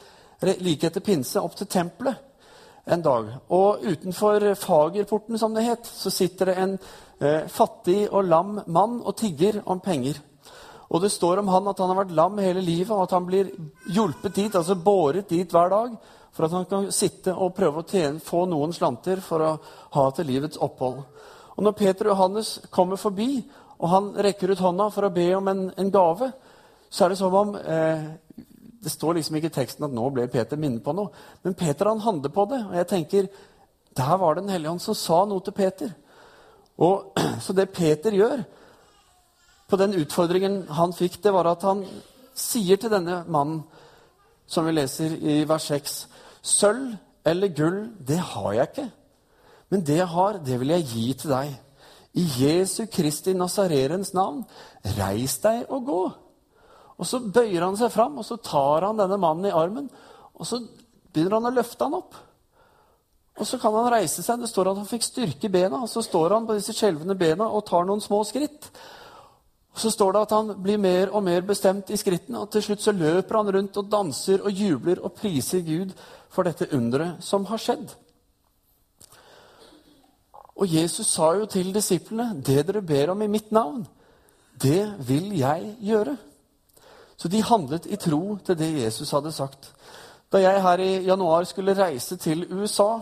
like 0.60 0.88
etter 0.88 1.04
pinse 1.04 1.40
opp 1.40 1.54
til 1.56 1.68
tempelet 1.72 2.18
en 2.90 3.04
dag. 3.04 3.30
Og 3.56 3.84
utenfor 3.84 4.44
Fagerporten, 4.60 5.38
som 5.38 5.54
det 5.56 5.64
het, 5.64 5.88
så 5.88 6.12
sitter 6.12 6.50
det 6.50 6.56
en 6.60 6.74
eh, 7.20 7.46
fattig 7.48 8.02
og 8.10 8.28
lam 8.28 8.58
mann 8.66 9.00
og 9.00 9.16
tigger 9.16 9.62
om 9.64 9.80
penger. 9.80 10.20
Og 10.90 11.00
det 11.00 11.12
står 11.14 11.40
om 11.40 11.48
han 11.48 11.68
at 11.70 11.80
han 11.80 11.92
har 11.92 12.00
vært 12.02 12.16
lam 12.18 12.38
hele 12.42 12.64
livet, 12.64 12.92
og 12.92 13.06
at 13.06 13.16
han 13.16 13.28
blir 13.28 13.52
hjulpet 13.88 14.36
dit, 14.36 14.54
altså 14.54 14.76
båret 14.76 15.30
dit 15.30 15.48
hver 15.48 15.72
dag, 15.72 15.96
for 16.32 16.44
at 16.44 16.56
han 16.58 16.68
kan 16.68 16.90
sitte 16.92 17.32
og 17.32 17.54
prøve 17.56 17.80
å 17.80 17.88
tjene, 17.88 18.20
få 18.20 18.44
noen 18.50 18.72
slanter 18.76 19.22
for 19.24 19.46
å 19.46 19.56
ha 19.96 20.06
til 20.12 20.28
livets 20.28 20.60
opphold. 20.60 21.00
Og 21.56 21.64
når 21.64 21.76
Peter 21.78 22.08
og 22.08 22.16
Johannes 22.16 22.58
kommer 22.72 23.00
forbi 23.00 23.30
og 23.80 23.88
han 23.88 24.10
rekker 24.26 24.52
ut 24.52 24.60
hånda 24.60 24.90
for 24.92 25.08
å 25.08 25.12
be 25.14 25.26
om 25.36 25.48
en, 25.48 25.62
en 25.80 25.92
gave, 25.92 26.30
så 26.90 27.04
er 27.04 27.12
det 27.12 27.20
som 27.20 27.34
om 27.34 27.54
eh, 27.56 28.02
Det 28.80 28.90
står 28.90 29.14
liksom 29.14 29.36
ikke 29.36 29.50
i 29.50 29.54
teksten 29.54 29.84
at 29.84 29.92
nå 29.92 30.06
ble 30.10 30.26
Peter 30.32 30.56
minnet 30.56 30.84
på 30.84 30.92
noe, 30.96 31.12
men 31.44 31.54
Peter 31.54 31.88
han 31.88 32.00
handler 32.00 32.32
på 32.32 32.46
det. 32.48 32.60
Og 32.64 32.76
jeg 32.78 32.88
tenker 32.88 33.28
der 33.96 34.16
var 34.16 34.34
det 34.34 34.42
Den 34.42 34.50
hellige 34.54 34.70
ånd 34.70 34.80
som 34.80 34.94
sa 34.94 35.24
noe 35.24 35.42
til 35.44 35.52
Peter. 35.52 35.90
Og, 36.78 37.12
så 37.44 37.52
det 37.52 37.72
Peter 37.76 38.14
gjør 38.16 38.44
på 39.70 39.76
den 39.76 39.94
utfordringen 40.00 40.64
han 40.74 40.92
fikk, 40.92 41.20
det 41.22 41.32
var 41.32 41.46
at 41.46 41.62
han 41.62 41.84
sier 42.34 42.80
til 42.80 42.90
denne 42.90 43.22
mannen, 43.28 43.62
som 44.50 44.66
vi 44.66 44.74
leser 44.74 45.12
i 45.14 45.42
vers 45.46 45.68
6, 45.70 45.98
Sølv 46.42 46.96
eller 47.28 47.52
gull, 47.54 47.82
det 48.00 48.18
har 48.18 48.52
jeg 48.56 48.68
ikke. 48.70 48.86
Men 49.70 49.84
det 49.86 49.98
jeg 50.00 50.08
har, 50.10 50.40
det 50.42 50.56
vil 50.60 50.72
jeg 50.74 50.88
gi 50.90 51.12
til 51.14 51.30
deg. 51.30 51.52
I 52.18 52.24
Jesu 52.40 52.86
Kristi 52.90 53.34
Nazarerens 53.34 54.14
navn, 54.16 54.42
reis 54.98 55.36
deg 55.42 55.68
og 55.70 55.84
gå. 55.86 56.02
Og 57.00 57.06
Så 57.06 57.20
bøyer 57.20 57.62
han 57.62 57.78
seg 57.78 57.92
fram 57.94 58.18
og 58.18 58.26
så 58.26 58.36
tar 58.36 58.88
han 58.88 58.98
denne 58.98 59.16
mannen 59.20 59.48
i 59.48 59.54
armen 59.54 59.86
og 60.40 60.48
så 60.48 60.60
begynner 61.12 61.36
han 61.36 61.50
å 61.50 61.54
løfte 61.54 61.84
han 61.84 61.98
opp. 61.98 62.16
Og 63.40 63.46
Så 63.46 63.58
kan 63.60 63.74
han 63.76 63.92
reise 63.92 64.22
seg. 64.24 64.40
Det 64.40 64.48
står 64.48 64.72
at 64.72 64.80
han 64.80 64.88
fikk 64.88 65.04
styrke 65.04 65.48
bena. 65.52 65.82
og 65.82 65.88
Så 65.88 66.02
står 66.02 66.34
han 66.34 66.46
på 66.46 66.56
disse 66.56 66.74
skjelvende 66.76 67.16
bena 67.16 67.48
og 67.48 67.66
tar 67.68 67.84
noen 67.84 68.00
små 68.00 68.22
skritt. 68.24 68.70
Og 69.72 69.78
Så 69.78 69.92
står 69.92 70.12
det 70.12 70.22
at 70.22 70.30
han 70.30 70.54
blir 70.62 70.78
mer 70.78 71.12
og 71.14 71.22
mer 71.22 71.40
bestemt 71.46 71.90
i 71.90 71.96
skrittene, 71.96 72.40
og 72.40 72.50
til 72.50 72.62
slutt 72.62 72.82
så 72.82 72.92
løper 72.92 73.36
han 73.36 73.52
rundt 73.52 73.76
og 73.76 73.90
danser 73.90 74.42
og 74.42 74.50
jubler 74.50 75.04
og 75.04 75.14
priser 75.14 75.60
Gud 75.60 75.92
for 76.28 76.42
dette 76.42 76.68
underet 76.72 77.22
som 77.22 77.44
har 77.46 77.58
skjedd. 77.58 77.94
Og 80.60 80.68
Jesus 80.68 81.06
sa 81.06 81.32
jo 81.32 81.46
til 81.46 81.74
disiplene, 81.74 82.42
'Det 82.42 82.66
dere 82.66 82.82
ber 82.82 83.10
om 83.10 83.22
i 83.22 83.26
mitt 83.26 83.52
navn, 83.52 83.86
det 84.62 85.08
vil 85.08 85.38
jeg 85.38 85.76
gjøre.' 85.80 86.16
Så 87.16 87.28
de 87.28 87.42
handlet 87.42 87.86
i 87.86 87.96
tro 87.96 88.38
til 88.44 88.58
det 88.58 88.82
Jesus 88.82 89.10
hadde 89.10 89.32
sagt. 89.32 89.72
Da 90.32 90.38
jeg 90.38 90.62
her 90.62 90.78
i 90.78 91.04
januar 91.04 91.44
skulle 91.44 91.76
reise 91.76 92.16
til 92.16 92.46
USA 92.52 93.00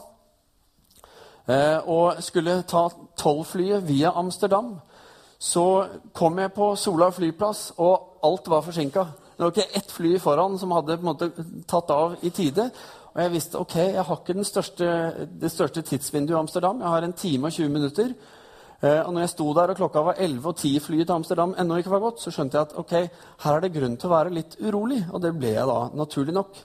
eh, 1.48 1.88
og 1.88 2.22
skulle 2.22 2.62
ta 2.62 2.88
tollflyet 3.16 3.88
via 3.88 4.10
Amsterdam, 4.10 4.80
så 5.38 5.86
kom 6.14 6.38
jeg 6.38 6.52
på 6.52 6.76
Sola 6.76 7.10
flyplass, 7.10 7.72
og 7.76 8.18
alt 8.22 8.50
var 8.50 8.60
forsinka. 8.60 9.04
Det 9.38 9.44
var 9.44 9.50
ikke 9.50 9.76
ett 9.76 9.92
fly 9.92 10.18
foran 10.18 10.58
som 10.58 10.70
hadde 10.70 10.98
måte, 11.02 11.30
tatt 11.68 11.90
av 11.90 12.16
i 12.22 12.30
tide. 12.30 12.70
Og 13.18 13.24
jeg 13.24 13.32
visste 13.32 13.58
ok, 13.58 13.72
jeg 13.76 14.02
har 14.06 14.18
ikke 14.20 14.44
største, 14.46 14.88
det 15.40 15.48
største 15.50 15.82
tidsvinduet 15.82 16.36
i 16.36 16.38
Amsterdam. 16.38 16.78
Jeg 16.80 16.88
har 16.88 17.02
en 17.02 17.12
time 17.12 17.48
og 17.48 17.52
20 17.52 17.68
minutter. 17.68 18.12
Eh, 18.82 19.00
og 19.06 19.12
når 19.12 19.24
jeg 19.24 19.30
sto 19.32 19.46
der 19.54 19.72
og 19.72 19.76
klokka 19.76 20.02
var 20.06 20.20
11 20.22 20.46
og 20.46 20.56
10 20.56 20.78
flyet 20.80 21.06
til 21.08 21.16
Amsterdam 21.16 21.54
ennå 21.58 21.80
ikke 21.80 21.90
var 21.90 22.04
gått, 22.04 22.20
så 22.22 22.30
skjønte 22.30 22.54
jeg 22.54 22.68
at 22.68 22.76
ok, 22.78 22.92
her 23.42 23.56
er 23.56 23.64
det 23.64 23.72
grunn 23.74 23.96
til 23.98 24.06
å 24.06 24.12
være 24.12 24.34
litt 24.36 24.54
urolig. 24.60 25.00
Og 25.10 25.22
det 25.24 25.32
ble 25.34 25.50
jeg 25.50 25.66
da, 25.66 25.80
naturlig 25.98 26.36
nok. 26.36 26.60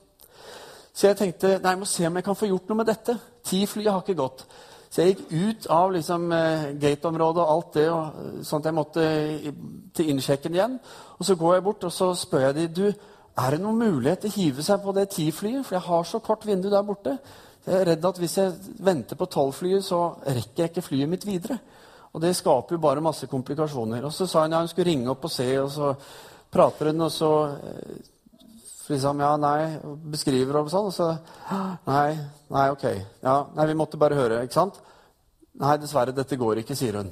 Så 0.94 1.08
jeg 1.08 1.18
tenkte 1.24 1.56
nei, 1.56 1.74
jeg 1.74 1.80
må 1.82 1.89
se 1.89 2.06
om 2.06 2.22
jeg 2.22 2.28
kan 2.28 2.38
få 2.38 2.52
gjort 2.52 2.70
noe 2.70 2.82
med 2.84 2.89
dette. 2.92 3.18
Ti 3.50 3.63
fly 3.74 3.88
har 3.89 4.06
ikke 4.06 4.20
gått. 4.22 4.46
Så 4.94 5.02
jeg 5.02 5.16
gikk 5.16 5.34
ut 5.34 5.68
av 5.74 5.96
liksom, 5.98 6.28
eh, 6.38 6.68
gateområdet 6.86 7.42
og 7.48 7.56
alt 7.56 7.74
det, 7.80 7.88
og, 7.89 8.22
eh, 8.28 8.44
sånn 8.46 8.62
at 8.62 8.70
jeg 8.70 8.78
måtte 8.78 9.08
til 9.98 10.13
innsjekken 10.13 10.54
igjen. 10.54 10.78
Og 11.18 11.26
så 11.26 11.34
går 11.34 11.56
jeg 11.56 11.63
bort 11.63 11.89
og 11.89 11.98
så 11.98 12.13
spør 12.13 12.46
jeg 12.52 12.56
de, 12.62 12.68
du, 12.68 12.94
er 13.34 13.56
det 13.56 13.63
noen 13.63 13.80
mulighet 13.82 14.22
til 14.24 14.30
å 14.30 14.36
hive 14.36 14.63
seg 14.65 14.84
på 14.84 14.93
det 14.93 15.08
Ti-flyet? 15.15 15.65
For 15.65 15.78
jeg 15.78 15.88
har 15.88 16.04
så 16.06 16.19
kort 16.22 16.46
vindu 16.46 16.69
der 16.69 16.86
borte. 16.86 17.15
Jeg 17.65 17.80
er 17.80 17.88
redd 17.93 18.06
at 18.06 18.19
hvis 18.19 18.38
jeg 18.38 18.74
venter 18.84 19.17
på 19.17 19.30
tolvflyet, 19.32 19.86
så 19.86 20.02
rekker 20.22 20.65
jeg 20.65 20.72
ikke 20.72 20.86
flyet 20.86 21.10
mitt 21.10 21.26
videre. 21.26 21.58
Og 22.13 22.22
det 22.22 22.36
skaper 22.38 22.76
jo 22.76 22.84
bare 22.84 23.02
masse 23.02 23.26
komplikasjoner. 23.32 24.06
Og 24.06 24.13
så 24.13 24.28
sa 24.30 24.43
hun 24.43 24.54
ja, 24.54 24.60
hun 24.62 24.69
skulle 24.69 24.91
ringe 24.91 25.10
opp 25.10 25.26
og 25.26 25.34
se, 25.34 25.48
og 25.62 25.72
så 25.74 25.93
prater 26.54 26.91
hun, 26.91 27.08
og 27.08 27.13
så 27.13 27.32
eh, 27.56 27.96
liksom 28.91 29.24
Ja, 29.24 29.32
nei, 29.41 29.80
beskriver 30.13 30.60
og 30.60 30.69
sånn. 30.69 30.91
Og 30.91 30.93
så 30.93 31.10
Nei, 31.88 32.13
nei, 32.54 32.67
ok. 32.76 32.86
Ja, 33.24 33.39
nei, 33.56 33.67
vi 33.72 33.80
måtte 33.80 34.02
bare 34.02 34.19
høre, 34.19 34.43
ikke 34.46 34.60
sant? 34.60 34.78
Nei, 35.63 35.78
dessverre, 35.82 36.13
dette 36.13 36.38
går 36.38 36.62
ikke, 36.62 36.78
sier 36.78 37.00
hun. 37.02 37.10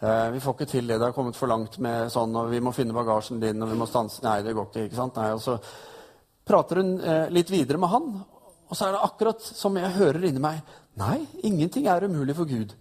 Eh, 0.00 0.30
vi 0.30 0.40
får 0.40 0.54
ikke 0.54 0.66
til 0.70 0.86
det. 0.86 0.96
Det 0.98 1.04
har 1.10 1.12
kommet 1.12 1.36
for 1.36 1.50
langt 1.50 1.76
med 1.78 2.08
sånn, 2.12 2.32
og 2.40 2.48
vi 2.48 2.60
må 2.64 2.72
finne 2.72 2.96
bagasjen 2.96 3.40
din, 3.40 3.60
og 3.60 3.68
vi 3.68 3.76
må 3.76 3.88
stanse 3.88 4.22
Nei, 4.24 4.38
det 4.46 4.54
går 4.56 4.70
ikke, 4.70 4.84
ikke 4.88 4.96
sant? 4.96 5.18
Nei, 5.20 5.32
og 5.36 5.42
så 5.44 5.58
prater 6.48 6.80
hun 6.80 6.94
eh, 7.00 7.26
litt 7.28 7.52
videre 7.52 7.80
med 7.80 7.92
han, 7.92 8.06
og 8.70 8.78
så 8.78 8.86
er 8.86 8.96
det 8.96 9.02
akkurat 9.04 9.44
som 9.44 9.76
jeg 9.76 9.98
hører 9.98 10.24
inni 10.30 10.40
meg 10.40 10.62
Nei, 11.00 11.18
ingenting 11.46 11.86
er 11.88 12.04
umulig 12.04 12.34
for 12.36 12.48
Gud. 12.48 12.72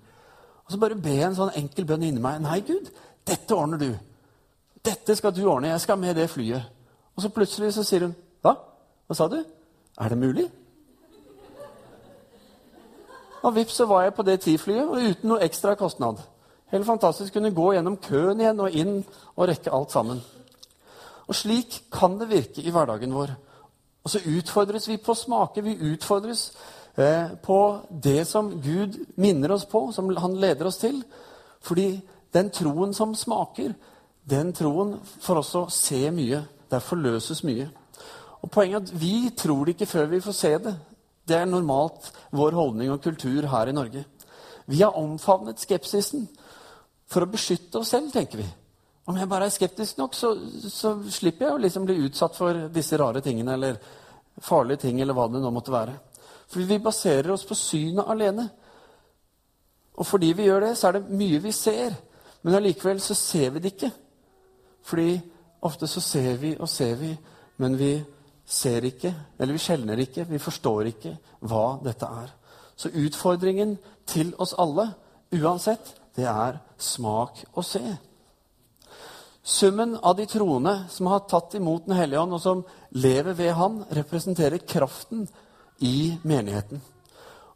Og 0.65 0.71
så 0.73 0.79
bare 0.79 0.97
be 0.99 1.13
en 1.23 1.35
sånn 1.37 1.53
enkel 1.55 1.85
bønn 1.87 2.07
inni 2.07 2.23
meg. 2.23 2.39
Nei, 2.43 2.57
Gud, 2.65 2.89
dette 3.27 3.55
ordner 3.55 3.79
du. 3.79 3.91
Dette 4.83 5.15
skal 5.15 5.31
du 5.35 5.43
ordne. 5.45 5.69
Jeg 5.71 5.83
skal 5.85 5.99
med 6.01 6.17
det 6.17 6.25
flyet. 6.31 6.65
Og 7.15 7.23
så 7.23 7.31
plutselig 7.35 7.71
så 7.75 7.85
sier 7.85 8.07
hun 8.07 8.15
Hva? 8.43 8.55
Hva 9.07 9.15
sa 9.15 9.29
du? 9.31 9.37
Er 9.99 10.11
det 10.11 10.19
mulig? 10.19 10.47
Og 13.43 13.55
vips, 13.55 13.77
så 13.77 13.87
var 13.87 14.03
jeg 14.03 14.17
på 14.17 14.25
det 14.27 14.39
ti-flyet, 14.43 14.89
og 14.89 14.99
uten 15.13 15.31
noe 15.31 15.45
ekstra 15.45 15.77
kostnad. 15.79 16.19
Helt 16.69 16.85
fantastisk. 16.85 17.33
Kunne 17.33 17.53
gå 17.55 17.73
gjennom 17.73 17.97
køen 17.97 18.41
igjen 18.41 18.59
og 18.61 18.75
inn 18.75 18.99
og 19.35 19.47
rekke 19.49 19.73
alt 19.73 19.93
sammen. 19.93 20.21
Og 21.29 21.37
slik 21.37 21.83
kan 21.93 22.17
det 22.19 22.29
virke 22.29 22.61
i 22.61 22.73
hverdagen 22.73 23.13
vår. 23.13 23.33
Og 24.03 24.13
så 24.13 24.21
utfordres 24.25 24.87
vi 24.89 24.97
på 25.01 25.13
smake. 25.17 25.63
Vi 25.65 25.77
utfordres 25.91 26.51
eh, 26.97 27.33
på 27.43 27.59
det 27.89 28.27
som 28.27 28.51
Gud 28.61 28.97
minner 29.17 29.53
oss 29.53 29.65
på, 29.69 29.91
som 29.93 30.09
han 30.17 30.37
leder 30.37 30.69
oss 30.69 30.81
til. 30.81 31.03
Fordi 31.61 31.99
den 32.33 32.49
troen 32.53 32.93
som 32.93 33.15
smaker, 33.15 33.73
den 34.29 34.53
troen 34.53 34.95
får 35.21 35.41
også 35.43 35.65
se 35.73 36.05
mye. 36.13 36.43
Derfor 36.69 37.01
løses 37.01 37.43
mye. 37.43 37.69
Og 38.41 38.51
Poenget 38.51 38.77
er 38.77 38.85
at 38.85 39.01
vi 39.01 39.29
tror 39.37 39.65
det 39.65 39.75
ikke 39.75 39.89
før 39.89 40.05
vi 40.13 40.21
får 40.21 40.37
se 40.37 40.53
det. 40.57 40.75
Det 41.27 41.37
er 41.37 41.45
normalt 41.45 42.11
vår 42.31 42.55
holdning 42.57 42.91
og 42.91 43.01
kultur 43.01 43.45
her 43.49 43.69
i 43.69 43.73
Norge. 43.75 44.05
Vi 44.65 44.81
har 44.81 44.97
omfavnet 44.97 45.59
skepsisen 45.59 46.27
for 47.09 47.25
å 47.25 47.31
beskytte 47.31 47.81
oss 47.81 47.93
selv, 47.95 48.11
tenker 48.13 48.41
vi. 48.41 48.47
Om 49.09 49.17
jeg 49.17 49.29
bare 49.29 49.47
er 49.49 49.53
skeptisk 49.53 49.97
nok, 49.97 50.13
så, 50.13 50.35
så 50.69 50.93
slipper 51.09 51.47
jeg 51.47 51.55
å 51.55 51.61
liksom 51.63 51.87
bli 51.87 51.97
utsatt 52.05 52.35
for 52.37 52.67
disse 52.73 52.97
rare 53.01 53.23
tingene 53.25 53.55
eller 53.57 53.79
farlige 54.39 54.85
ting, 54.85 55.01
eller 55.01 55.17
hva 55.17 55.25
det 55.31 55.41
nå 55.41 55.49
måtte 55.53 55.73
være. 55.73 55.95
For 56.49 56.65
vi 56.65 56.77
baserer 56.81 57.31
oss 57.33 57.45
på 57.49 57.57
synet 57.57 58.09
alene. 58.09 58.45
Og 59.97 60.05
fordi 60.07 60.29
vi 60.37 60.45
gjør 60.45 60.67
det, 60.67 60.75
så 60.77 60.89
er 60.89 60.99
det 60.99 61.17
mye 61.17 61.41
vi 61.41 61.53
ser. 61.53 61.97
Men 62.45 62.59
allikevel 62.59 63.01
så 63.03 63.17
ser 63.17 63.49
vi 63.55 63.63
det 63.63 63.73
ikke. 63.73 63.91
Fordi 64.85 65.17
ofte 65.65 65.89
så 65.91 66.01
ser 66.01 66.37
vi 66.41 66.53
og 66.57 66.69
ser 66.69 66.95
vi, 67.01 67.11
men 67.59 67.75
vi 67.77 67.91
ser 68.49 68.85
ikke, 68.87 69.11
eller 69.37 69.53
vi 69.53 69.61
skjelner 69.61 69.99
ikke, 70.01 70.25
vi 70.29 70.39
forstår 70.41 70.87
ikke 70.89 71.11
hva 71.49 71.65
dette 71.83 72.07
er. 72.07 72.31
Så 72.79 72.89
utfordringen 72.95 73.75
til 74.09 74.31
oss 74.41 74.55
alle, 74.57 74.87
uansett, 75.35 75.91
det 76.19 76.27
er 76.27 76.59
smak 76.79 77.43
og 77.53 77.65
se. 77.65 77.83
Summen 79.43 79.95
av 79.95 80.17
de 80.19 80.27
troende 80.29 80.75
som 80.91 81.07
har 81.09 81.23
tatt 81.29 81.55
imot 81.57 81.87
Den 81.87 81.97
hellige 81.97 82.21
ånd, 82.21 82.35
og 82.35 82.41
som 82.43 82.63
lever 82.91 83.33
ved 83.33 83.53
Han, 83.57 83.83
representerer 83.89 84.61
kraften 84.61 85.27
i 85.79 86.19
menigheten. 86.21 86.81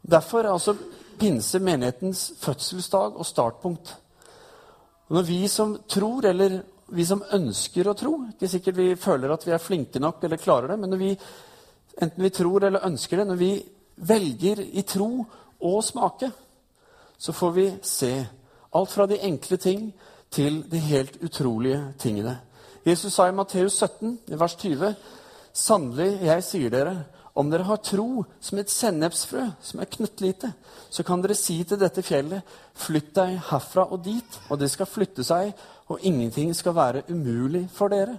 Derfor 0.02 0.44
er 0.44 0.54
altså 0.56 0.74
pinse 1.20 1.60
menighetens 1.62 2.32
fødselsdag 2.40 3.14
og 3.14 3.26
startpunkt. 3.26 3.94
Når 5.14 5.22
vi 5.28 5.40
som 5.48 5.76
tror, 5.88 6.26
eller 6.26 6.62
vi 6.96 7.04
som 7.06 7.22
ønsker 7.32 7.88
å 7.88 7.94
tro 7.96 8.12
Ikke 8.30 8.48
sikkert 8.48 8.76
vi 8.76 8.86
føler 9.00 9.32
at 9.32 9.44
vi 9.46 9.52
er 9.54 9.62
flinke 9.62 10.00
nok 10.00 10.24
eller 10.24 10.40
klarer 10.40 10.72
det, 10.72 10.78
men 10.80 10.90
når 10.92 11.00
vi, 11.00 11.10
enten 12.00 12.24
vi 12.24 12.32
tror 12.34 12.64
eller 12.64 12.86
ønsker 12.88 13.20
det, 13.20 13.26
når 13.28 13.40
vi 13.40 13.52
velger 13.96 14.64
i 14.64 14.82
tro 14.82 15.10
å 15.64 15.74
smake, 15.84 16.30
så 17.16 17.32
får 17.32 17.52
vi 17.54 17.66
se 17.86 18.14
alt 18.74 18.90
fra 18.90 19.06
de 19.06 19.20
enkle 19.22 19.56
ting 19.56 19.88
til 20.34 20.62
de 20.70 20.78
helt 20.78 21.18
utrolige 21.22 21.80
tingene. 21.98 22.38
Jesus 22.86 23.14
sa 23.14 23.28
i 23.28 23.32
Matteus 23.32 23.78
17, 23.78 24.18
vers 24.28 24.54
20.: 24.60 24.94
Sannelig, 25.52 26.18
jeg 26.22 26.44
sier 26.44 26.70
dere, 26.70 26.96
om 27.34 27.50
dere 27.50 27.66
har 27.66 27.80
tro 27.82 28.24
som 28.40 28.58
et 28.58 28.70
sennepsfrø, 28.70 29.46
som 29.62 29.80
er 29.80 29.90
knøttlite, 29.90 30.52
så 30.90 31.02
kan 31.02 31.22
dere 31.22 31.34
si 31.34 31.56
til 31.64 31.80
dette 31.80 32.02
fjellet, 32.02 32.42
flytt 32.74 33.14
deg 33.16 33.38
herfra 33.50 33.88
og 33.90 34.04
dit, 34.04 34.38
og 34.50 34.60
det 34.60 34.70
skal 34.70 34.90
flytte 34.90 35.24
seg, 35.26 35.54
og 35.90 36.02
ingenting 36.02 36.54
skal 36.54 36.76
være 36.76 37.02
umulig 37.10 37.66
for 37.74 37.90
dere. 37.90 38.18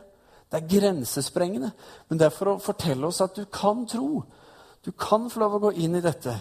Det 0.52 0.60
er 0.62 0.68
grensesprengende, 0.80 1.72
men 2.10 2.20
det 2.20 2.28
er 2.28 2.36
for 2.36 2.54
å 2.54 2.60
fortelle 2.64 3.08
oss 3.08 3.22
at 3.24 3.36
du 3.36 3.46
kan 3.46 3.86
tro. 3.88 4.24
Du 4.86 4.92
kan 4.92 5.30
få 5.30 5.40
lov 5.42 5.58
å 5.58 5.64
gå 5.68 5.72
inn 5.84 5.96
i 5.98 6.04
dette, 6.04 6.36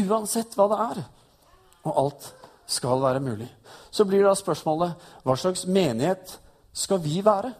uansett 0.00 0.56
hva 0.56 0.68
det 0.72 0.80
er. 0.86 1.02
Og 1.82 1.98
alt 2.06 2.32
skal 2.66 3.02
være 3.02 3.20
mulig. 3.20 3.48
Så 3.90 4.04
blir 4.08 4.24
da 4.24 4.34
spørsmålet 4.36 5.08
hva 5.24 5.36
slags 5.36 5.66
menighet 5.66 6.36
skal 6.72 7.00
vi 7.04 7.20
være? 7.24 7.52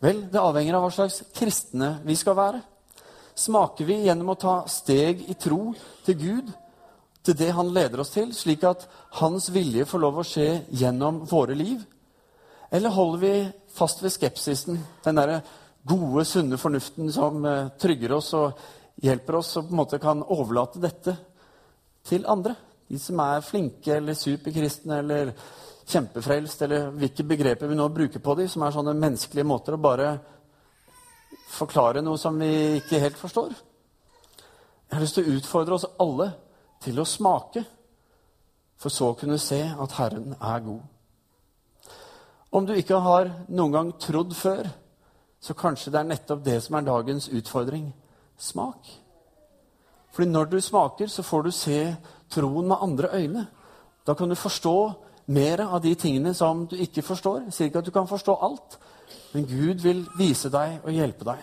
Vel, 0.00 0.24
det 0.32 0.40
avhenger 0.40 0.76
av 0.76 0.86
hva 0.86 0.92
slags 0.94 1.22
kristne 1.36 1.98
vi 2.06 2.16
skal 2.16 2.36
være. 2.38 2.60
Smaker 3.36 3.88
vi 3.88 4.02
gjennom 4.06 4.32
å 4.32 4.40
ta 4.40 4.56
steg 4.68 5.22
i 5.30 5.36
tro 5.40 5.70
til 6.06 6.18
Gud, 6.20 6.50
til 7.20 7.36
det 7.36 7.50
Han 7.52 7.72
leder 7.72 8.00
oss 8.00 8.14
til, 8.14 8.32
slik 8.32 8.64
at 8.64 8.86
Hans 9.20 9.50
vilje 9.52 9.84
får 9.84 10.00
lov 10.00 10.20
å 10.20 10.24
skje 10.26 10.62
gjennom 10.72 11.22
våre 11.28 11.56
liv? 11.56 11.82
Eller 12.72 12.94
holder 12.94 13.20
vi 13.20 13.32
fast 13.76 14.00
ved 14.02 14.14
skepsisen, 14.14 14.78
den 15.04 15.18
derre 15.18 15.40
gode, 15.84 16.24
sunne 16.24 16.56
fornuften 16.60 17.10
som 17.12 17.44
eh, 17.44 17.68
trygger 17.80 18.14
oss 18.16 18.32
og 18.38 18.60
hjelper 19.02 19.40
oss, 19.40 19.54
og 19.56 19.68
på 19.68 19.74
en 19.74 19.80
måte 19.80 20.00
kan 20.00 20.24
overlate 20.24 20.80
dette 20.82 21.16
til 22.08 22.28
andre? 22.28 22.56
De 22.90 22.98
som 22.98 23.20
er 23.22 23.44
flinke 23.46 23.94
eller 23.94 24.16
superkristne 24.18 24.98
eller 24.98 25.32
kjempefrelst, 25.90 26.62
eller 26.66 26.90
hvilke 26.98 27.26
begreper 27.26 27.70
vi 27.70 27.78
nå 27.78 27.86
bruker 27.94 28.22
på 28.22 28.34
dem, 28.38 28.48
som 28.50 28.64
er 28.66 28.74
sånne 28.74 28.96
menneskelige 28.98 29.46
måter 29.46 29.76
å 29.76 29.82
bare 29.82 30.12
forklare 31.50 32.02
noe 32.02 32.18
som 32.18 32.38
vi 32.38 32.50
ikke 32.80 33.02
helt 33.02 33.18
forstår. 33.18 33.54
Jeg 34.90 34.96
har 34.96 35.04
lyst 35.04 35.18
til 35.18 35.28
å 35.28 35.36
utfordre 35.38 35.76
oss 35.76 35.86
alle 36.02 36.32
til 36.82 36.98
å 36.98 37.06
smake, 37.06 37.62
for 38.80 38.90
så 38.90 39.10
å 39.12 39.18
kunne 39.18 39.38
se 39.38 39.60
at 39.70 39.98
Herren 39.98 40.34
er 40.34 40.62
god. 40.64 40.80
Om 42.50 42.66
du 42.66 42.72
ikke 42.74 42.98
har 42.98 43.30
noen 43.52 43.74
gang 43.76 43.92
trodd 44.02 44.34
før, 44.34 44.66
så 45.40 45.54
kanskje 45.54 45.92
det 45.94 46.00
er 46.00 46.08
nettopp 46.08 46.42
det 46.44 46.56
som 46.64 46.74
er 46.76 46.88
dagens 46.88 47.28
utfordring 47.30 47.92
smak. 48.40 48.88
Fordi 50.10 50.28
når 50.30 50.50
du 50.50 50.58
smaker, 50.60 51.06
så 51.06 51.22
får 51.22 51.46
du 51.46 51.50
se 51.54 51.78
troen 52.30 52.68
med 52.68 52.82
andre 52.82 53.10
øyne. 53.14 53.46
Da 54.06 54.14
kan 54.14 54.28
du 54.28 54.38
forstå 54.38 54.76
mer 55.30 55.62
av 55.66 55.80
de 55.82 55.94
tingene 55.94 56.34
som 56.34 56.64
du 56.66 56.76
ikke 56.76 57.04
forstår. 57.06 57.46
Jeg 57.48 57.56
sier 57.56 57.70
ikke 57.70 57.82
at 57.82 57.90
du 57.90 57.94
kan 57.94 58.08
forstå 58.10 58.36
alt, 58.42 58.78
men 59.34 59.46
Gud 59.46 59.82
vil 59.84 60.04
vise 60.18 60.50
deg 60.50 60.80
og 60.84 60.94
hjelpe 60.94 61.26
deg. 61.28 61.42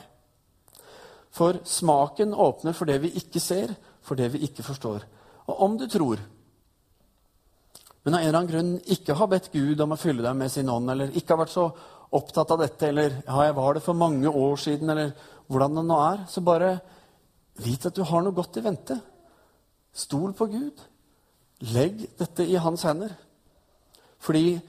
For 1.37 1.59
smaken 1.67 2.33
åpner 2.33 2.75
for 2.75 2.89
det 2.89 2.97
vi 3.03 3.13
ikke 3.19 3.39
ser, 3.43 3.75
for 4.01 4.19
det 4.19 4.31
vi 4.33 4.43
ikke 4.47 4.65
forstår. 4.65 5.05
Og 5.47 5.61
om 5.63 5.77
du 5.79 5.85
tror, 5.91 6.19
men 8.03 8.15
av 8.15 8.21
en 8.21 8.27
eller 8.27 8.39
annen 8.39 8.51
grunn 8.51 8.73
ikke 8.95 9.15
har 9.19 9.27
bedt 9.31 9.51
Gud 9.51 9.81
om 9.83 9.91
å 9.91 9.99
fylle 9.99 10.23
deg 10.23 10.35
med 10.39 10.51
sin 10.51 10.69
ånd, 10.71 10.89
eller 10.91 11.11
ikke 11.11 11.35
har 11.35 11.41
vært 11.43 11.55
så 11.55 11.67
opptatt 12.15 12.53
av 12.55 12.61
dette, 12.63 12.87
eller 12.87 13.17
ja, 13.19 13.41
jeg 13.43 13.55
var 13.57 13.75
det 13.75 13.83
for 13.83 13.99
mange 13.99 14.31
år 14.31 14.55
siden, 14.63 14.91
eller 14.93 15.11
hvordan 15.51 15.75
det 15.75 15.83
nå 15.89 15.97
er, 16.05 16.21
så 16.31 16.43
bare 16.43 16.69
vit 17.63 17.87
at 17.89 17.95
du 17.95 18.05
har 18.07 18.23
noe 18.23 18.35
godt 18.35 18.59
i 18.61 18.63
vente. 18.63 18.95
Stol 19.97 20.33
på 20.37 20.45
Gud. 20.51 20.81
Legg 21.73 22.03
dette 22.19 22.45
i 22.45 22.57
hans 22.61 22.85
hender. 22.85 23.15
Fordi 24.21 24.59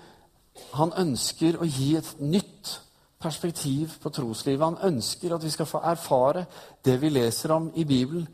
han 0.75 0.93
ønsker 0.97 1.61
å 1.61 1.69
gi 1.69 1.95
et 1.99 2.15
nytt 2.21 2.79
perspektiv 3.21 3.99
på 4.03 4.13
troslivet. 4.15 4.65
Han 4.65 4.95
ønsker 4.95 5.35
at 5.35 5.45
vi 5.45 5.53
skal 5.53 5.69
få 5.69 5.83
erfare 5.85 6.47
det 6.85 6.97
vi 7.03 7.13
leser 7.13 7.53
om 7.55 7.71
i 7.77 7.85
Bibelen. 7.85 8.29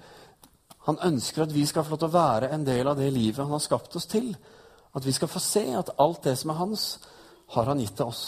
Han 0.86 1.00
ønsker 1.02 1.42
at 1.42 1.54
vi 1.54 1.64
skal 1.66 1.84
få 1.84 1.94
lov 1.94 2.02
til 2.04 2.10
å 2.12 2.18
være 2.18 2.52
en 2.54 2.66
del 2.66 2.88
av 2.88 2.98
det 3.00 3.10
livet 3.12 3.42
han 3.42 3.54
har 3.54 3.64
skapt 3.64 3.96
oss 3.96 4.06
til. 4.06 4.34
At 4.94 5.06
vi 5.06 5.12
skal 5.12 5.28
få 5.28 5.42
se 5.42 5.64
at 5.74 5.94
alt 5.98 6.24
det 6.24 6.36
som 6.38 6.52
er 6.52 6.60
hans, 6.60 6.88
har 7.54 7.68
han 7.68 7.80
gitt 7.80 7.96
til 7.96 8.10
oss. 8.10 8.24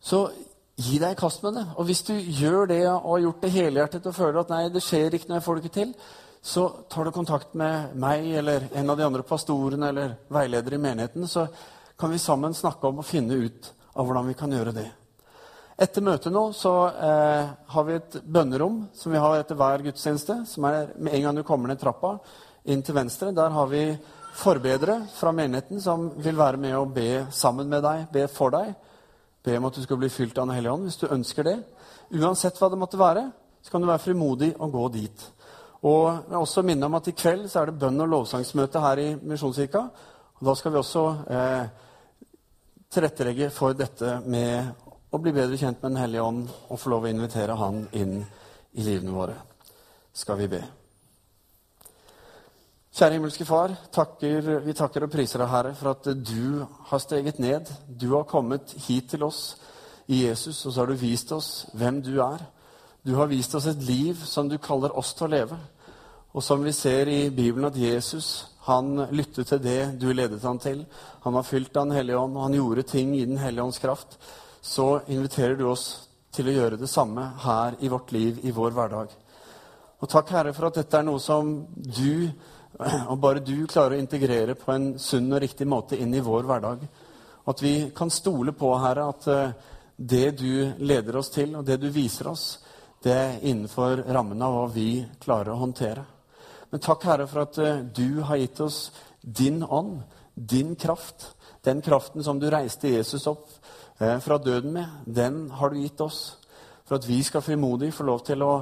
Så 0.00 0.28
Gi 0.78 1.00
deg 1.02 1.16
i 1.16 1.18
kast 1.18 1.42
med 1.42 1.56
det. 1.58 1.64
Og 1.74 1.88
hvis 1.88 2.04
du 2.06 2.12
gjør 2.14 2.68
det 2.70 2.84
og 2.86 3.08
har 3.16 3.24
gjort 3.24 3.42
det 3.42 3.54
helhjertet 3.56 4.04
og 4.06 4.14
føler 4.14 4.40
at 4.44 4.52
nei, 4.52 4.60
det 4.70 4.82
skjer 4.86 5.16
ikke 5.16 5.30
når 5.30 5.40
jeg 5.40 5.46
får 5.46 5.56
det 5.58 5.64
ikke 5.64 5.78
til, 5.80 5.94
så 6.48 6.68
tar 6.90 7.08
du 7.08 7.14
kontakt 7.16 7.56
med 7.58 7.96
meg 7.98 8.28
eller 8.38 8.68
en 8.78 8.92
av 8.92 9.00
de 9.00 9.06
andre 9.08 9.24
pastorene 9.26 9.90
eller 9.90 10.14
veiledere 10.30 10.78
i 10.78 10.84
menigheten, 10.84 11.26
så 11.26 11.48
kan 11.98 12.14
vi 12.14 12.22
sammen 12.22 12.54
snakke 12.54 12.86
om 12.86 13.02
å 13.02 13.06
finne 13.06 13.34
ut 13.34 13.72
av 13.98 14.06
hvordan 14.06 14.30
vi 14.30 14.36
kan 14.38 14.54
gjøre 14.54 14.76
det. 14.76 14.86
Etter 15.78 16.02
møtet 16.02 16.34
nå 16.34 16.44
så 16.54 16.72
eh, 16.90 17.50
har 17.74 17.84
vi 17.86 17.98
et 17.98 18.20
bønnerom 18.22 18.84
som 18.94 19.12
vi 19.14 19.20
har 19.22 19.38
etter 19.38 19.58
hver 19.58 19.82
gudstjeneste. 19.82 20.40
som 20.46 20.66
er 20.70 20.92
Med 20.96 21.14
en 21.14 21.26
gang 21.26 21.36
du 21.38 21.46
kommer 21.46 21.70
ned 21.70 21.78
trappa 21.82 22.16
inn 22.66 22.82
til 22.82 22.94
venstre, 22.94 23.32
der 23.34 23.50
har 23.50 23.66
vi 23.66 23.82
forbedere 24.38 25.00
fra 25.14 25.32
menigheten 25.34 25.80
som 25.82 26.10
vil 26.22 26.38
være 26.38 26.56
med 26.56 26.76
og 26.78 26.94
be 26.94 27.26
sammen 27.34 27.70
med 27.70 27.82
deg, 27.82 28.06
be 28.12 28.26
for 28.30 28.54
deg. 28.54 28.74
Be 29.48 29.56
om 29.56 29.68
at 29.68 29.78
du 29.78 29.82
skal 29.84 30.00
bli 30.00 30.10
fylt 30.12 30.36
av 30.36 30.46
Den 30.46 30.58
hellige 30.58 30.76
ånd 30.76 30.88
hvis 30.88 31.00
du 31.00 31.08
ønsker 31.08 31.46
det. 31.46 31.56
Uansett 32.18 32.60
hva 32.60 32.68
det 32.68 32.80
måtte 32.80 33.00
være, 33.00 33.24
så 33.64 33.72
kan 33.72 33.82
du 33.82 33.88
være 33.88 34.04
frimodig 34.04 34.52
og 34.58 34.72
gå 34.74 34.86
dit. 34.98 35.26
Og 35.88 36.04
jeg 36.10 36.22
vil 36.28 36.40
også 36.42 36.64
minne 36.66 36.88
om 36.88 36.96
at 36.98 37.08
i 37.08 37.14
kveld 37.16 37.46
så 37.48 37.62
er 37.62 37.70
det 37.70 37.78
bønn- 37.80 38.02
og 38.02 38.10
lovsangsmøte 38.12 38.82
her 38.82 39.02
i 39.02 39.08
Misjonskirka. 39.16 39.84
Og 40.38 40.46
da 40.48 40.54
skal 40.58 40.74
vi 40.74 40.80
også 40.80 41.04
eh, 41.34 41.68
tilrettelegge 42.90 43.50
for 43.54 43.76
dette 43.78 44.18
med 44.26 45.12
å 45.12 45.20
bli 45.22 45.32
bedre 45.32 45.58
kjent 45.58 45.80
med 45.82 45.92
Den 45.92 46.02
hellige 46.02 46.26
ånd 46.26 46.42
og 46.68 46.80
få 46.80 46.92
lov 46.92 47.06
å 47.06 47.12
invitere 47.12 47.56
Han 47.56 47.86
inn 47.92 48.18
i 48.20 48.84
livene 48.84 49.14
våre. 49.14 49.38
Skal 50.12 50.38
vi 50.42 50.50
be. 50.56 50.62
Kjære 52.98 53.14
himmelske 53.14 53.44
Far, 53.46 53.70
takker, 53.94 54.46
vi 54.64 54.72
takker 54.74 55.04
og 55.06 55.10
priser 55.12 55.38
deg, 55.38 55.50
Herre, 55.52 55.70
for 55.78 55.92
at 55.92 56.06
du 56.18 56.64
har 56.88 56.98
steget 56.98 57.36
ned. 57.38 57.68
Du 57.86 58.08
har 58.16 58.24
kommet 58.26 58.72
hit 58.88 59.12
til 59.12 59.22
oss 59.22 59.52
i 60.10 60.24
Jesus, 60.24 60.64
og 60.66 60.74
så 60.74 60.80
har 60.80 60.90
du 60.90 60.98
vist 60.98 61.30
oss 61.30 61.68
hvem 61.78 62.00
du 62.02 62.16
er. 62.24 62.42
Du 63.06 63.12
har 63.14 63.30
vist 63.30 63.54
oss 63.54 63.68
et 63.70 63.84
liv 63.86 64.18
som 64.26 64.50
du 64.50 64.56
kaller 64.58 64.98
oss 64.98 65.12
til 65.14 65.28
å 65.28 65.30
leve. 65.36 65.60
Og 66.34 66.42
som 66.42 66.66
vi 66.66 66.74
ser 66.74 67.06
i 67.06 67.20
Bibelen, 67.30 67.68
at 67.70 67.78
Jesus 67.78 68.48
han 68.66 68.90
lyttet 69.14 69.52
til 69.52 69.62
det 69.62 69.78
du 70.02 70.08
ledet 70.10 70.42
han 70.42 70.58
til. 70.58 70.82
Han 71.22 71.38
var 71.38 71.46
fylt 71.46 71.78
av 71.78 71.86
Den 71.86 72.00
hellige 72.00 72.18
ånd, 72.18 72.34
og 72.34 72.48
han 72.48 72.58
gjorde 72.58 72.88
ting 72.96 73.14
i 73.14 73.24
Den 73.30 73.38
hellige 73.38 73.68
ånds 73.68 73.78
kraft. 73.78 74.18
Så 74.58 75.04
inviterer 75.06 75.54
du 75.54 75.68
oss 75.70 76.08
til 76.34 76.50
å 76.50 76.58
gjøre 76.58 76.82
det 76.82 76.90
samme 76.90 77.30
her 77.46 77.78
i 77.78 77.94
vårt 77.94 78.10
liv, 78.10 78.42
i 78.42 78.50
vår 78.50 78.74
hverdag. 78.74 79.14
Og 80.02 80.10
takk, 80.10 80.34
Herre, 80.34 80.50
for 80.54 80.66
at 80.66 80.82
dette 80.82 80.98
er 80.98 81.06
noe 81.06 81.22
som 81.22 81.60
du, 81.78 82.30
og 83.10 83.18
bare 83.18 83.42
du, 83.42 83.66
klarer 83.66 83.96
å 83.96 84.02
integrere 84.02 84.54
på 84.58 84.72
en 84.74 84.92
sunn 85.00 85.32
og 85.32 85.42
riktig 85.42 85.66
måte 85.66 85.98
inn 85.98 86.14
i 86.14 86.22
vår 86.24 86.46
hverdag. 86.48 86.84
At 87.48 87.62
vi 87.64 87.74
kan 87.96 88.10
stole 88.12 88.52
på, 88.52 88.70
Herre, 88.78 89.08
at 89.08 89.28
eh, 89.32 89.56
det 89.96 90.38
du 90.38 90.74
leder 90.78 91.16
oss 91.16 91.32
til, 91.34 91.56
og 91.56 91.64
det 91.66 91.78
du 91.80 91.88
viser 91.90 92.28
oss, 92.30 92.58
det 93.02 93.14
er 93.14 93.40
innenfor 93.46 94.04
rammen 94.10 94.42
av 94.42 94.54
hva 94.54 94.66
vi 94.74 94.90
klarer 95.22 95.54
å 95.54 95.62
håndtere. 95.62 96.04
Men 96.70 96.82
takk, 96.84 97.06
Herre, 97.08 97.26
for 97.30 97.46
at 97.46 97.58
eh, 97.62 97.82
du 97.96 98.20
har 98.28 98.40
gitt 98.42 98.60
oss 98.60 98.80
din 99.22 99.62
ånd, 99.64 100.02
din 100.34 100.76
kraft. 100.76 101.32
Den 101.64 101.80
kraften 101.82 102.22
som 102.24 102.38
du 102.38 102.46
reiste 102.52 102.92
Jesus 102.92 103.26
opp 103.26 103.48
eh, 103.98 104.18
fra 104.22 104.38
døden 104.38 104.76
med, 104.76 105.00
den 105.06 105.48
har 105.56 105.72
du 105.72 105.80
gitt 105.80 106.00
oss. 106.04 106.36
For 106.86 107.00
at 107.00 107.08
vi 107.08 107.22
skal 107.24 107.44
frimodig 107.44 107.90
få 107.96 108.06
lov 108.08 108.22
til 108.28 108.44
å 108.44 108.52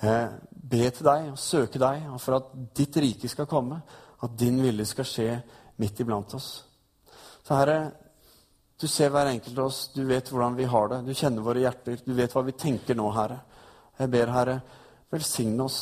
be 0.00 0.90
til 0.90 1.06
deg 1.06 1.28
og 1.32 1.40
søke 1.40 1.80
deg, 1.80 2.06
og 2.12 2.20
for 2.22 2.38
at 2.38 2.54
ditt 2.76 2.96
rike 3.02 3.28
skal 3.30 3.48
komme, 3.50 3.80
at 4.24 4.38
din 4.38 4.60
vilje 4.62 4.86
skal 4.90 5.08
skje 5.08 5.28
midt 5.80 6.00
iblant 6.00 6.34
oss. 6.36 6.48
Så 7.44 7.58
Herre, 7.58 7.78
du 8.80 8.86
ser 8.90 9.12
hver 9.12 9.30
enkelt 9.30 9.58
av 9.58 9.68
oss, 9.68 9.88
du 9.94 10.02
vet 10.08 10.30
hvordan 10.30 10.56
vi 10.58 10.68
har 10.68 10.88
det, 10.90 11.02
du 11.06 11.14
kjenner 11.14 11.44
våre 11.44 11.62
hjerter, 11.62 12.00
du 12.04 12.14
vet 12.16 12.32
hva 12.34 12.42
vi 12.46 12.56
tenker 12.58 12.98
nå, 12.98 13.10
Herre. 13.14 13.38
Jeg 13.98 14.10
ber, 14.10 14.32
Herre, 14.34 14.58
velsigne 15.14 15.68
oss. 15.68 15.78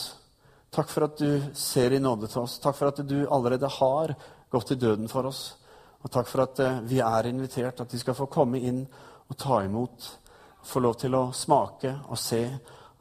Takk 0.73 0.91
for 0.93 1.07
at 1.07 1.19
du 1.21 1.55
ser 1.57 1.93
i 1.93 2.01
nåde 2.01 2.29
til 2.33 2.43
oss. 2.45 2.59
Takk 2.61 2.77
for 2.77 2.93
at 2.93 3.01
du 3.09 3.19
allerede 3.29 3.69
har 3.69 4.15
gått 4.53 4.75
i 4.75 4.81
døden 4.81 5.09
for 5.09 5.29
oss. 5.29 5.43
Og 6.03 6.11
takk 6.13 6.29
for 6.29 6.45
at 6.45 6.61
eh, 6.65 6.81
vi 6.89 6.99
er 7.05 7.29
invitert, 7.31 7.81
at 7.81 7.93
vi 7.93 8.01
skal 8.01 8.17
få 8.19 8.27
komme 8.33 8.61
inn 8.61 8.83
og 9.29 9.39
ta 9.39 9.63
imot. 9.65 10.09
Få 10.67 10.83
lov 10.83 10.99
til 11.01 11.15
å 11.17 11.29
smake 11.37 11.95
og 12.09 12.19
se 12.21 12.43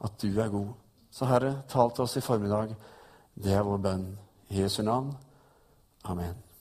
at 0.02 0.16
du 0.22 0.30
er 0.40 0.52
god. 0.52 0.81
Så 1.12 1.28
Herre, 1.28 1.58
tal 1.68 1.92
til 1.92 2.06
oss 2.06 2.16
i 2.16 2.24
formiddag. 2.24 2.72
Det 3.34 3.52
er 3.52 3.66
vår 3.66 3.82
bønn. 3.84 4.06
I 4.48 4.62
Jesu 4.62 4.82
navn. 4.82 5.12
Amen. 6.08 6.51